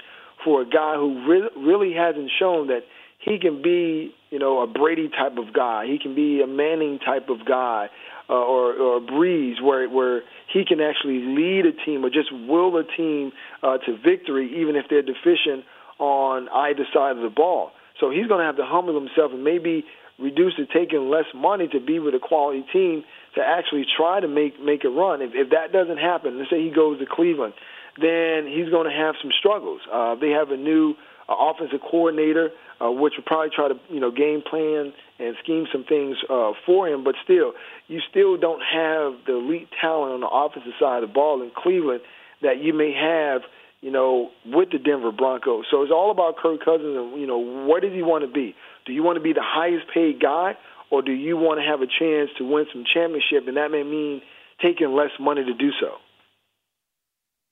[0.43, 2.81] for a guy who re- really hasn't shown that
[3.19, 5.85] he can be, you know, a Brady type of guy.
[5.87, 7.89] He can be a Manning type of guy
[8.29, 10.21] uh, or, or a Brees, where where
[10.53, 13.31] he can actually lead a team or just will a team
[13.63, 15.65] uh, to victory, even if they're deficient
[15.99, 17.71] on either side of the ball.
[17.99, 19.83] So he's going to have to humble himself and maybe
[20.19, 23.03] reduce to taking less money to be with a quality team
[23.35, 25.21] to actually try to make make a run.
[25.21, 27.53] If, if that doesn't happen, let's say he goes to Cleveland,
[27.99, 29.81] then he's going to have some struggles.
[29.91, 30.95] Uh, they have a new
[31.29, 32.49] uh, offensive coordinator,
[32.81, 36.51] uh, which will probably try to you know game plan and scheme some things uh,
[36.65, 37.03] for him.
[37.03, 37.53] But still,
[37.87, 41.51] you still don't have the elite talent on the offensive side of the ball in
[41.55, 42.01] Cleveland
[42.41, 43.41] that you may have
[43.81, 45.65] you know, with the Denver Broncos.
[45.69, 48.55] So it's all about Kirk Cousins and, you know, what does he want to be?
[48.85, 50.57] Do you want to be the highest paid guy
[50.89, 53.83] or do you want to have a chance to win some championship and that may
[53.83, 54.21] mean
[54.61, 55.97] taking less money to do so?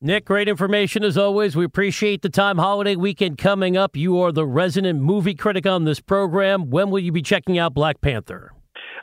[0.01, 1.55] Nick, great information as always.
[1.55, 2.57] We appreciate the time.
[2.57, 3.95] Holiday weekend coming up.
[3.95, 6.69] You are the resident movie critic on this program.
[6.69, 8.51] When will you be checking out Black Panther?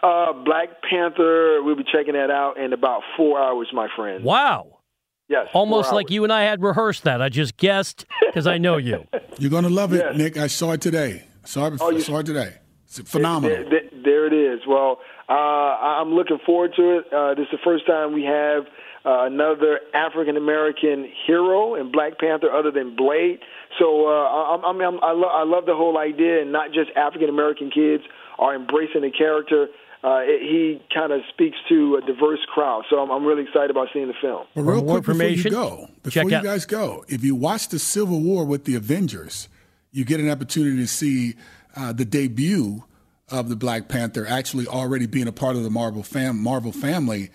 [0.02, 4.22] Uh, Black Panther, we'll be checking that out in about four hours, my friend.
[4.22, 4.80] Wow.
[5.28, 5.46] Yes.
[5.54, 7.22] Almost like you and I had rehearsed that.
[7.22, 9.06] I just guessed because I know you.
[9.38, 10.16] You're going to love it, Yes.
[10.18, 10.36] Nick.
[10.36, 11.24] I saw it today.
[11.44, 12.56] Saw it, Oh, you- saw it today.
[12.86, 13.56] It's phenomenal.
[13.56, 14.60] There, there- there it is.
[14.68, 17.04] Well, uh, I- I'm looking forward to it.
[17.12, 18.64] Uh, this is the first time we have
[19.04, 23.40] uh, another African American hero in Black Panther other than Blade.
[23.78, 26.90] So uh, I, I'm, I'm, I, lo- I love the whole idea, and not just
[26.96, 28.04] African American kids
[28.38, 29.68] are embracing the character.
[30.04, 32.82] Uh, it, he kind of speaks to a diverse crowd.
[32.90, 34.46] So I'm, I'm really excited about seeing the film.
[34.54, 37.34] But real more quick before you go, before check you out- guys go, if you
[37.36, 39.48] watch the Civil War with the Avengers,
[39.92, 41.34] you get an opportunity to see
[41.76, 42.82] uh, the debut
[43.30, 47.30] of the Black Panther actually already being a part of the Marvel fam- Marvel family.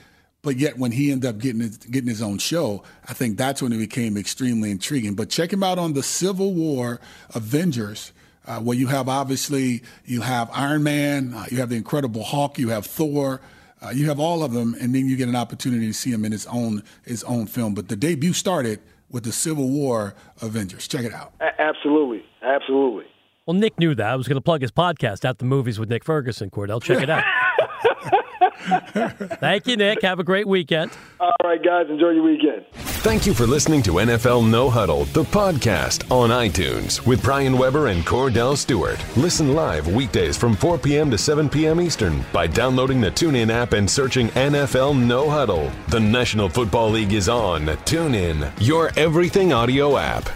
[0.48, 3.62] But yet, when he ended up getting his, getting his own show, I think that's
[3.62, 5.14] when it became extremely intriguing.
[5.14, 7.02] But check him out on the Civil War
[7.36, 8.14] Avengers,
[8.45, 12.58] uh, where you have obviously you have Iron Man, uh, you have the Incredible Hulk,
[12.58, 13.41] you have Thor,
[13.82, 16.24] uh, you have all of them, and then you get an opportunity to see him
[16.24, 17.74] in his own his own film.
[17.74, 18.80] But the debut started
[19.12, 20.88] with the Civil War Avengers.
[20.88, 21.34] Check it out.
[21.41, 23.04] A- absolutely, absolutely.
[23.45, 24.08] Well, Nick knew that.
[24.08, 26.82] I was going to plug his podcast, At the Movies with Nick Ferguson, Kordell.
[26.82, 27.26] Check it out.
[29.39, 30.01] Thank you, Nick.
[30.01, 30.91] Have a great weekend.
[31.20, 31.88] All right, guys.
[31.89, 32.66] Enjoy your weekend.
[32.74, 37.88] Thank you for listening to NFL No Huddle, the podcast on iTunes with Brian Weber
[37.88, 39.03] and Kordell Stewart.
[39.16, 41.10] Listen live weekdays from 4 p.m.
[41.12, 41.80] to 7 p.m.
[41.80, 45.72] Eastern by downloading the TuneIn app and searching NFL No Huddle.
[45.89, 50.30] The National Football League is on TuneIn, your everything audio app.